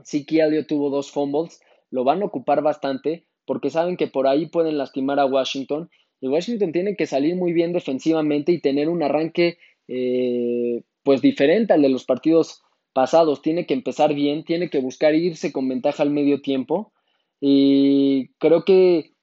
sí 0.04 0.26
que 0.26 0.64
tuvo 0.64 0.90
dos 0.90 1.12
fumbles, 1.12 1.60
lo 1.92 2.04
van 2.04 2.22
a 2.22 2.26
ocupar 2.26 2.62
bastante 2.62 3.26
porque 3.46 3.70
saben 3.70 3.98
que 3.98 4.08
por 4.08 4.28
ahí 4.28 4.46
pueden 4.46 4.78
lastimar 4.78 5.20
a 5.20 5.26
Washington. 5.26 5.90
Y 6.22 6.28
Washington 6.28 6.72
tiene 6.72 6.96
que 6.96 7.08
salir 7.08 7.36
muy 7.36 7.52
bien 7.52 7.74
defensivamente 7.74 8.52
y 8.52 8.62
tener 8.62 8.90
un 8.90 9.02
arranque 9.02 9.58
eh, 9.88 10.84
pues 11.02 11.22
diferente 11.22 11.74
al 11.74 11.82
de 11.82 11.90
los 11.90 12.06
partidos 12.06 12.62
pasados. 12.94 13.42
Tiene 13.42 13.66
que 13.66 13.74
empezar 13.74 14.14
bien, 14.14 14.44
tiene 14.44 14.70
que 14.70 14.80
buscar 14.80 15.16
irse 15.16 15.52
con 15.52 15.68
ventaja 15.68 16.04
al 16.04 16.12
medio 16.12 16.42
tiempo. 16.42 16.94
Y 17.42 18.30
creo 18.38 18.66
que 18.66 19.14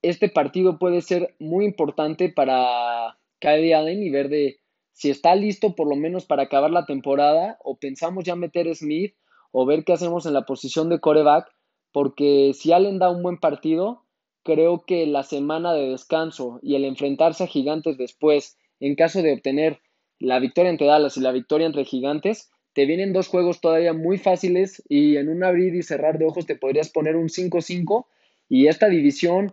este 0.00 0.28
partido 0.28 0.78
puede 0.78 1.02
ser 1.02 1.34
muy 1.38 1.66
importante 1.66 2.30
para 2.30 3.18
Kylie 3.38 3.74
Allen 3.74 4.02
y 4.02 4.10
ver 4.10 4.30
de 4.30 4.61
si 4.92 5.10
está 5.10 5.34
listo 5.34 5.74
por 5.74 5.88
lo 5.88 5.96
menos 5.96 6.24
para 6.24 6.44
acabar 6.44 6.70
la 6.70 6.86
temporada 6.86 7.58
o 7.62 7.78
pensamos 7.78 8.24
ya 8.24 8.36
meter 8.36 8.74
Smith 8.74 9.14
o 9.50 9.66
ver 9.66 9.84
qué 9.84 9.92
hacemos 9.92 10.26
en 10.26 10.34
la 10.34 10.42
posición 10.42 10.88
de 10.88 11.00
coreback 11.00 11.52
porque 11.92 12.52
si 12.54 12.72
Allen 12.72 12.98
da 12.98 13.10
un 13.10 13.22
buen 13.22 13.38
partido, 13.38 14.04
creo 14.42 14.84
que 14.86 15.06
la 15.06 15.22
semana 15.22 15.74
de 15.74 15.90
descanso 15.90 16.58
y 16.62 16.74
el 16.74 16.84
enfrentarse 16.84 17.44
a 17.44 17.46
gigantes 17.46 17.98
después, 17.98 18.56
en 18.80 18.96
caso 18.96 19.22
de 19.22 19.34
obtener 19.34 19.80
la 20.18 20.38
victoria 20.38 20.70
entre 20.70 20.86
Dallas 20.86 21.16
y 21.16 21.20
la 21.20 21.32
victoria 21.32 21.66
entre 21.66 21.84
gigantes, 21.84 22.50
te 22.72 22.86
vienen 22.86 23.12
dos 23.12 23.28
juegos 23.28 23.60
todavía 23.60 23.92
muy 23.92 24.18
fáciles 24.18 24.82
y 24.88 25.16
en 25.16 25.28
un 25.28 25.44
abrir 25.44 25.74
y 25.74 25.82
cerrar 25.82 26.18
de 26.18 26.24
ojos 26.24 26.46
te 26.46 26.56
podrías 26.56 26.88
poner 26.88 27.16
un 27.16 27.28
5-5 27.28 28.06
y 28.48 28.66
esta 28.68 28.88
división 28.88 29.52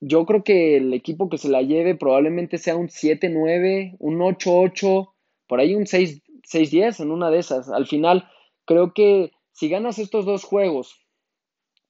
yo 0.00 0.24
creo 0.26 0.44
que 0.44 0.76
el 0.76 0.94
equipo 0.94 1.28
que 1.28 1.38
se 1.38 1.48
la 1.48 1.62
lleve 1.62 1.94
probablemente 1.94 2.58
sea 2.58 2.76
un 2.76 2.88
7-9, 2.88 3.96
un 3.98 4.18
8-8, 4.18 5.12
por 5.46 5.60
ahí 5.60 5.74
un 5.74 5.86
6-10 5.86 7.00
en 7.00 7.10
una 7.10 7.30
de 7.30 7.38
esas. 7.38 7.68
Al 7.68 7.86
final, 7.86 8.28
creo 8.64 8.92
que 8.94 9.32
si 9.52 9.68
ganas 9.68 9.98
estos 9.98 10.24
dos 10.24 10.44
juegos 10.44 11.04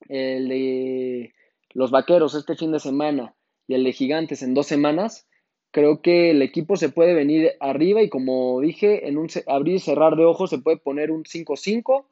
el 0.09 0.49
de 0.49 1.33
los 1.75 1.91
Vaqueros 1.91 2.35
este 2.35 2.57
fin 2.57 2.73
de 2.73 2.81
semana 2.81 3.35
y 3.67 3.75
el 3.75 3.85
de 3.85 3.93
Gigantes 3.93 4.43
en 4.43 4.55
dos 4.55 4.67
semanas, 4.67 5.29
creo 5.71 6.01
que 6.01 6.31
el 6.31 6.41
equipo 6.41 6.77
se 6.77 6.89
puede 6.89 7.15
venir 7.15 7.53
arriba 7.61 8.01
y 8.03 8.09
como 8.09 8.61
dije, 8.61 9.09
en 9.09 9.19
un 9.19 9.29
abrir 9.47 9.77
y 9.77 9.81
cerrar 9.81 10.17
de 10.17 10.25
ojos 10.25 10.51
se 10.51 10.59
puede 10.59 10.79
poner 10.79 11.11
un 11.11 11.25
5-5. 11.25 12.07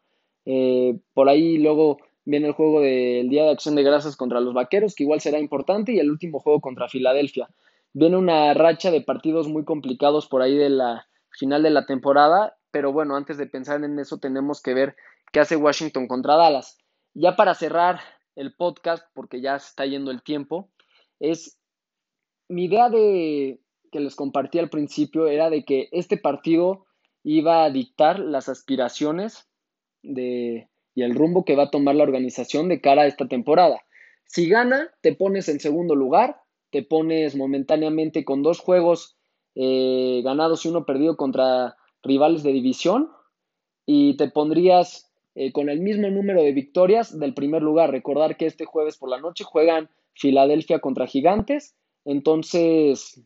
Eh, 0.45 0.99
por 1.15 1.29
ahí 1.29 1.59
luego 1.59 1.99
viene 2.27 2.49
el 2.49 2.53
juego 2.53 2.83
del 2.83 3.31
Día 3.31 3.45
de 3.45 3.51
Acción 3.51 3.77
de 3.77 3.85
Grasas 3.85 4.17
contra 4.17 4.41
los 4.41 4.53
Vaqueros, 4.53 4.95
que 4.95 5.05
igual 5.05 5.21
será 5.21 5.39
importante, 5.39 5.93
y 5.93 6.01
el 6.01 6.11
último 6.11 6.41
juego 6.41 6.61
contra 6.61 6.89
Filadelfia. 6.89 7.49
Viene 7.95 8.17
una 8.17 8.53
racha 8.53 8.91
de 8.91 9.01
partidos 9.01 9.49
muy 9.49 9.65
complicados 9.65 10.27
por 10.27 10.43
ahí 10.43 10.57
de 10.57 10.69
la 10.69 11.07
final 11.31 11.63
de 11.63 11.71
la 11.71 11.87
temporada, 11.87 12.59
pero 12.71 12.93
bueno, 12.93 13.17
antes 13.17 13.39
de 13.39 13.47
pensar 13.47 13.83
en 13.83 13.99
eso 13.99 14.19
tenemos 14.19 14.61
que 14.61 14.75
ver 14.75 14.97
qué 15.33 15.41
hace 15.41 15.57
Washington 15.57 16.09
contra 16.09 16.37
Dallas. 16.37 16.79
Ya 17.15 17.37
para 17.37 17.55
cerrar 17.55 18.01
el 18.35 18.55
podcast, 18.55 19.05
porque 19.15 19.41
ya 19.41 19.59
se 19.59 19.69
está 19.69 19.87
yendo 19.87 20.11
el 20.11 20.23
tiempo, 20.23 20.69
es 21.21 21.59
mi 22.49 22.65
idea 22.65 22.91
de 22.91 23.61
que 23.93 24.01
les 24.01 24.17
compartí 24.17 24.59
al 24.59 24.69
principio 24.69 25.29
era 25.29 25.49
de 25.49 25.65
que 25.65 25.89
este 25.93 26.17
partido 26.17 26.87
iba 27.23 27.65
a 27.65 27.71
dictar 27.71 28.19
las 28.19 28.49
aspiraciones 28.49 29.49
de, 30.03 30.69
y 30.97 31.03
el 31.03 31.15
rumbo 31.15 31.45
que 31.45 31.55
va 31.55 31.65
a 31.65 31.71
tomar 31.71 31.95
la 31.95 32.03
organización 32.03 32.69
de 32.69 32.81
cara 32.81 33.03
a 33.03 33.07
esta 33.07 33.29
temporada. 33.29 33.83
Si 34.25 34.49
gana, 34.49 34.91
te 35.03 35.15
pones 35.15 35.49
en 35.49 35.61
segundo 35.61 35.95
lugar, 35.95 36.41
te 36.71 36.83
pones 36.83 37.37
momentáneamente 37.37 38.25
con 38.25 38.43
dos 38.43 38.59
juegos 38.59 39.17
eh, 39.55 40.23
ganados 40.25 40.65
y 40.65 40.69
uno 40.69 40.87
perdido 40.87 41.17
contra 41.17 41.77
rivales 42.03 42.43
de 42.43 42.53
división 42.53 43.11
y 43.85 44.17
te 44.17 44.31
pondrías 44.31 45.13
eh, 45.35 45.53
con 45.53 45.69
el 45.69 45.81
mismo 45.81 46.09
número 46.09 46.43
de 46.43 46.53
victorias 46.53 47.19
del 47.19 47.35
primer 47.35 47.63
lugar. 47.63 47.91
Recordar 47.91 48.39
que 48.39 48.47
este 48.47 48.65
jueves 48.65 48.97
por 48.97 49.11
la 49.11 49.21
noche 49.21 49.45
juegan 49.45 49.91
Filadelfia 50.15 50.79
contra 50.79 51.07
Gigantes, 51.07 51.77
entonces 52.07 53.23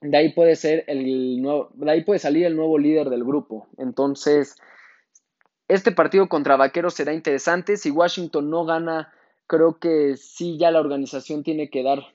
de 0.00 0.16
ahí 0.16 0.32
puede 0.32 0.56
ser 0.56 0.84
el 0.86 1.42
nuevo, 1.42 1.68
de 1.74 1.90
ahí 1.90 2.04
puede 2.04 2.18
salir 2.18 2.46
el 2.46 2.56
nuevo 2.56 2.78
líder 2.78 3.10
del 3.10 3.22
grupo. 3.22 3.68
Entonces, 3.76 4.56
este 5.74 5.92
partido 5.92 6.28
contra 6.28 6.56
Vaqueros 6.56 6.94
será 6.94 7.12
interesante. 7.12 7.76
Si 7.76 7.90
Washington 7.90 8.50
no 8.50 8.64
gana, 8.64 9.12
creo 9.46 9.78
que 9.78 10.16
sí 10.16 10.58
ya 10.58 10.70
la 10.70 10.80
organización 10.80 11.42
tiene 11.42 11.70
que 11.70 11.82
dar 11.82 12.14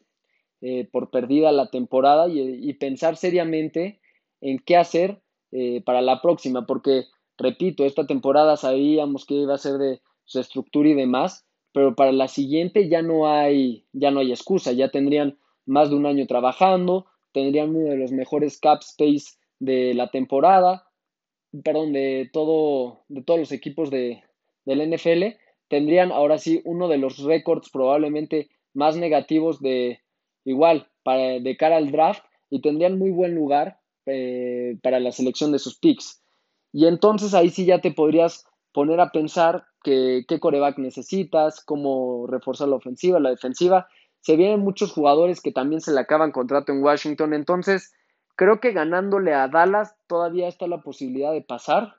eh, 0.62 0.88
por 0.92 1.10
perdida 1.10 1.52
la 1.52 1.70
temporada 1.70 2.28
y, 2.30 2.74
pensar 2.74 3.18
seriamente 3.18 4.02
en 4.42 4.60
qué 4.60 4.78
hacer 4.78 5.22
eh, 5.52 5.82
para 5.86 6.02
la 6.02 6.22
próxima, 6.22 6.66
porque 6.66 7.06
Repito, 7.38 7.86
esta 7.86 8.08
temporada 8.08 8.58
sabíamos 8.58 9.26
que 9.26 9.36
iba 9.36 9.54
a 9.54 9.60
ser 9.60 9.78
de 9.78 10.02
reestructura 10.34 10.90
y 10.90 10.96
demás, 10.96 11.46
pero 11.72 11.96
para 11.96 12.12
la 12.12 12.28
siguiente 12.28 12.90
ya 12.90 13.04
no 13.04 13.32
hay, 13.32 13.86
ya 13.94 14.10
no 14.10 14.22
hay 14.22 14.32
excusa, 14.32 14.72
ya 14.72 14.90
tendrían 14.90 15.38
más 15.66 15.90
de 15.90 15.96
un 15.96 16.08
año 16.08 16.26
trabajando, 16.26 17.06
tendrían 17.34 17.76
uno 17.76 17.92
de 17.92 17.98
los 17.98 18.12
mejores 18.12 18.60
cap 18.60 18.82
space 18.82 19.38
de 19.60 19.94
la 19.94 20.10
temporada, 20.10 20.87
perdón, 21.64 21.94
de 21.94 22.30
todo, 22.32 23.04
de 23.08 23.24
todos 23.24 23.40
los 23.40 23.52
equipos 23.52 23.90
de, 23.90 24.24
del 24.66 24.94
NFL, 24.94 25.38
tendrían 25.68 26.12
ahora 26.12 26.38
sí 26.38 26.62
uno 26.66 26.88
de 26.88 26.98
los 26.98 27.20
récords 27.20 27.70
probablemente 27.70 28.50
más 28.74 28.96
negativos 28.96 29.62
de 29.62 30.00
igual 30.46 30.88
para, 31.04 31.40
de 31.40 31.58
cara 31.58 31.78
al 31.78 31.92
draft 31.92 32.24
y 32.50 32.62
tendrían 32.62 32.98
muy 32.98 33.12
buen 33.12 33.36
lugar 33.36 33.80
eh, 34.06 34.78
para 34.82 35.00
la 35.00 35.12
selección 35.12 35.52
de 35.52 35.60
sus 35.60 35.78
picks. 35.78 36.22
Y 36.72 36.86
entonces 36.86 37.34
ahí 37.34 37.50
sí 37.50 37.66
ya 37.66 37.82
te 37.82 37.92
podrías 37.92 38.46
poner 38.72 39.00
a 39.00 39.12
pensar 39.12 39.66
que, 39.84 40.26
qué 40.28 40.40
coreback 40.40 40.78
necesitas, 40.78 41.64
cómo 41.64 42.28
reforzar 42.28 42.68
la 42.68 42.76
ofensiva, 42.76 43.20
la 43.20 43.32
defensiva. 43.32 43.88
Se 44.22 44.36
vienen 44.36 44.60
muchos 44.60 44.92
jugadores 44.92 45.42
que 45.42 45.52
también 45.52 45.82
se 45.82 45.94
le 45.94 46.00
acaban 46.00 46.32
contrato 46.32 46.72
en 46.72 46.84
Washington. 46.84 47.34
Entonces, 47.34 47.94
creo 48.38 48.62
que 48.62 48.72
ganándole 48.72 49.34
a 49.34 49.50
Dallas 49.50 49.98
todavía 50.08 50.48
está 50.48 50.68
la 50.68 50.82
posibilidad 50.82 51.34
de 51.34 51.42
pasar. 51.42 51.96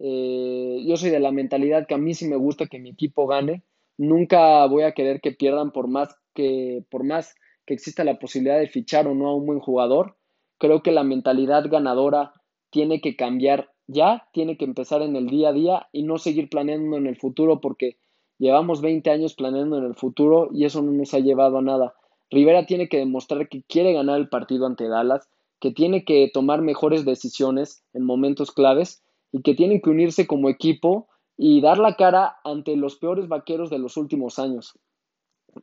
Eh, 0.00 0.84
yo 0.84 0.96
soy 0.96 1.10
de 1.10 1.20
la 1.20 1.30
mentalidad 1.30 1.86
que 1.86 1.94
a 1.94 1.98
mí 1.98 2.14
sí 2.14 2.26
me 2.26 2.36
gusta 2.36 2.66
que 2.66 2.80
mi 2.80 2.90
equipo 2.90 3.28
gane. 3.28 3.62
Nunca 3.96 4.66
voy 4.66 4.82
a 4.82 4.92
querer 4.92 5.20
que 5.20 5.30
pierdan 5.30 5.70
por 5.70 5.86
más 5.86 6.16
que, 6.34 6.84
por 6.90 7.04
más 7.04 7.36
que 7.64 7.74
exista 7.74 8.02
la 8.02 8.18
posibilidad 8.18 8.58
de 8.58 8.68
fichar 8.68 9.06
o 9.06 9.14
no 9.14 9.28
a 9.28 9.36
un 9.36 9.46
buen 9.46 9.60
jugador. 9.60 10.16
Creo 10.58 10.82
que 10.82 10.90
la 10.90 11.04
mentalidad 11.04 11.68
ganadora 11.70 12.32
tiene 12.70 13.00
que 13.00 13.14
cambiar 13.14 13.70
ya 13.86 14.28
tiene 14.32 14.56
que 14.56 14.64
empezar 14.64 15.02
en 15.02 15.16
el 15.16 15.28
día 15.28 15.50
a 15.50 15.52
día 15.52 15.88
y 15.92 16.02
no 16.02 16.18
seguir 16.18 16.48
planeando 16.48 16.96
en 16.96 17.06
el 17.06 17.16
futuro 17.16 17.60
porque 17.60 17.98
llevamos 18.38 18.80
20 18.80 19.10
años 19.10 19.34
planeando 19.34 19.78
en 19.78 19.84
el 19.84 19.94
futuro 19.94 20.48
y 20.52 20.64
eso 20.64 20.82
no 20.82 20.92
nos 20.92 21.14
ha 21.14 21.20
llevado 21.20 21.58
a 21.58 21.62
nada. 21.62 21.94
Rivera 22.30 22.66
tiene 22.66 22.88
que 22.88 22.98
demostrar 22.98 23.48
que 23.48 23.62
quiere 23.62 23.92
ganar 23.92 24.18
el 24.18 24.28
partido 24.28 24.66
ante 24.66 24.88
Dallas, 24.88 25.28
que 25.60 25.70
tiene 25.70 26.04
que 26.04 26.30
tomar 26.32 26.62
mejores 26.62 27.04
decisiones 27.04 27.84
en 27.92 28.04
momentos 28.04 28.52
claves 28.52 29.02
y 29.32 29.42
que 29.42 29.54
tienen 29.54 29.80
que 29.80 29.90
unirse 29.90 30.26
como 30.26 30.48
equipo 30.48 31.08
y 31.36 31.60
dar 31.60 31.78
la 31.78 31.96
cara 31.96 32.36
ante 32.44 32.76
los 32.76 32.96
peores 32.96 33.28
vaqueros 33.28 33.70
de 33.70 33.78
los 33.78 33.96
últimos 33.96 34.38
años. 34.38 34.78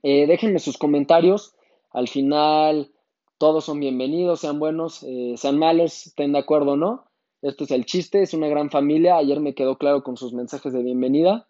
Eh, 0.02 0.26
déjenme 0.28 0.60
sus 0.60 0.78
comentarios. 0.78 1.56
Al 1.92 2.08
final 2.08 2.92
todos 3.38 3.66
son 3.66 3.80
bienvenidos, 3.80 4.40
sean 4.40 4.60
buenos, 4.60 5.04
eh, 5.04 5.36
sean 5.38 5.60
malos, 5.60 6.08
estén 6.08 6.34
de 6.34 6.40
acuerdo 6.40 6.72
o 6.72 6.78
no. 6.78 7.06
Esto 7.42 7.66
es 7.66 7.72
el 7.72 7.86
chiste, 7.86 8.22
es 8.22 8.34
una 8.34 8.48
gran 8.48 8.70
familia. 8.70 9.18
Ayer 9.18 9.40
me 9.40 9.54
quedó 9.54 9.78
claro 9.78 10.04
con 10.04 10.18
sus 10.18 10.34
mensajes 10.34 10.74
de 10.74 10.82
bienvenida. 10.82 11.48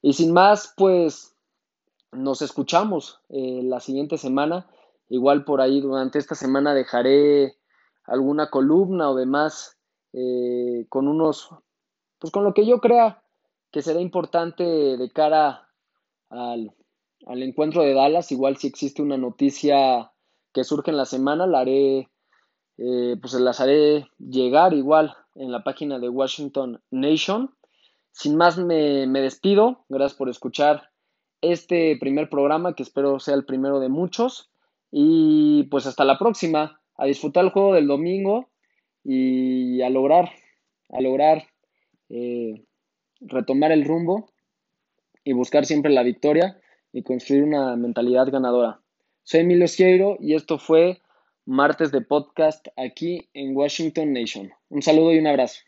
Y 0.00 0.14
sin 0.14 0.32
más, 0.32 0.72
pues 0.76 1.34
nos 2.12 2.42
escuchamos 2.42 3.20
eh, 3.28 3.60
la 3.62 3.80
siguiente 3.80 4.18
semana. 4.18 4.66
Igual 5.08 5.44
por 5.44 5.60
ahí 5.60 5.80
durante 5.80 6.18
esta 6.18 6.34
semana 6.34 6.74
dejaré 6.74 7.56
alguna 8.04 8.50
columna 8.50 9.10
o 9.10 9.14
demás 9.14 9.76
eh, 10.12 10.86
con 10.88 11.08
unos, 11.08 11.50
pues 12.18 12.32
con 12.32 12.44
lo 12.44 12.54
que 12.54 12.66
yo 12.66 12.80
crea 12.80 13.22
que 13.70 13.82
será 13.82 14.00
importante 14.00 14.62
de 14.62 15.10
cara 15.10 15.68
al, 16.30 16.72
al 17.26 17.42
encuentro 17.42 17.82
de 17.82 17.94
Dallas. 17.94 18.30
Igual 18.30 18.56
si 18.56 18.68
existe 18.68 19.02
una 19.02 19.16
noticia 19.16 20.12
que 20.52 20.62
surge 20.62 20.92
en 20.92 20.96
la 20.96 21.06
semana, 21.06 21.46
la 21.46 21.60
haré, 21.60 22.08
eh, 22.78 23.16
pues 23.20 23.34
las 23.34 23.60
haré 23.60 24.08
llegar 24.18 24.74
igual 24.74 25.16
en 25.34 25.50
la 25.50 25.64
página 25.64 25.98
de 25.98 26.08
Washington 26.08 26.80
Nation. 26.92 27.52
Sin 28.12 28.36
más 28.36 28.56
me, 28.58 29.08
me 29.08 29.20
despido. 29.20 29.84
Gracias 29.88 30.16
por 30.16 30.28
escuchar 30.28 30.90
este 31.40 31.96
primer 31.98 32.30
programa 32.30 32.74
que 32.74 32.84
espero 32.84 33.18
sea 33.18 33.34
el 33.34 33.44
primero 33.44 33.80
de 33.80 33.88
muchos. 33.88 34.50
Y 34.92 35.64
pues 35.64 35.86
hasta 35.86 36.04
la 36.04 36.16
próxima. 36.16 36.80
A 36.96 37.06
disfrutar 37.06 37.44
el 37.44 37.50
juego 37.50 37.74
del 37.74 37.86
domingo 37.86 38.48
y 39.02 39.82
a 39.82 39.90
lograr, 39.90 40.30
a 40.90 41.00
lograr 41.00 41.46
eh, 42.08 42.64
retomar 43.20 43.72
el 43.72 43.84
rumbo 43.84 44.30
y 45.24 45.32
buscar 45.32 45.66
siempre 45.66 45.92
la 45.92 46.02
victoria 46.02 46.60
y 46.92 47.02
construir 47.02 47.42
una 47.42 47.76
mentalidad 47.76 48.30
ganadora. 48.30 48.80
Soy 49.22 49.40
Emilio 49.40 49.66
Sierro 49.66 50.16
y 50.20 50.34
esto 50.34 50.58
fue 50.58 51.00
martes 51.46 51.90
de 51.92 52.00
podcast 52.00 52.68
aquí 52.76 53.28
en 53.34 53.56
Washington 53.56 54.12
Nation. 54.12 54.52
Un 54.68 54.82
saludo 54.82 55.12
y 55.12 55.18
un 55.18 55.26
abrazo. 55.26 55.60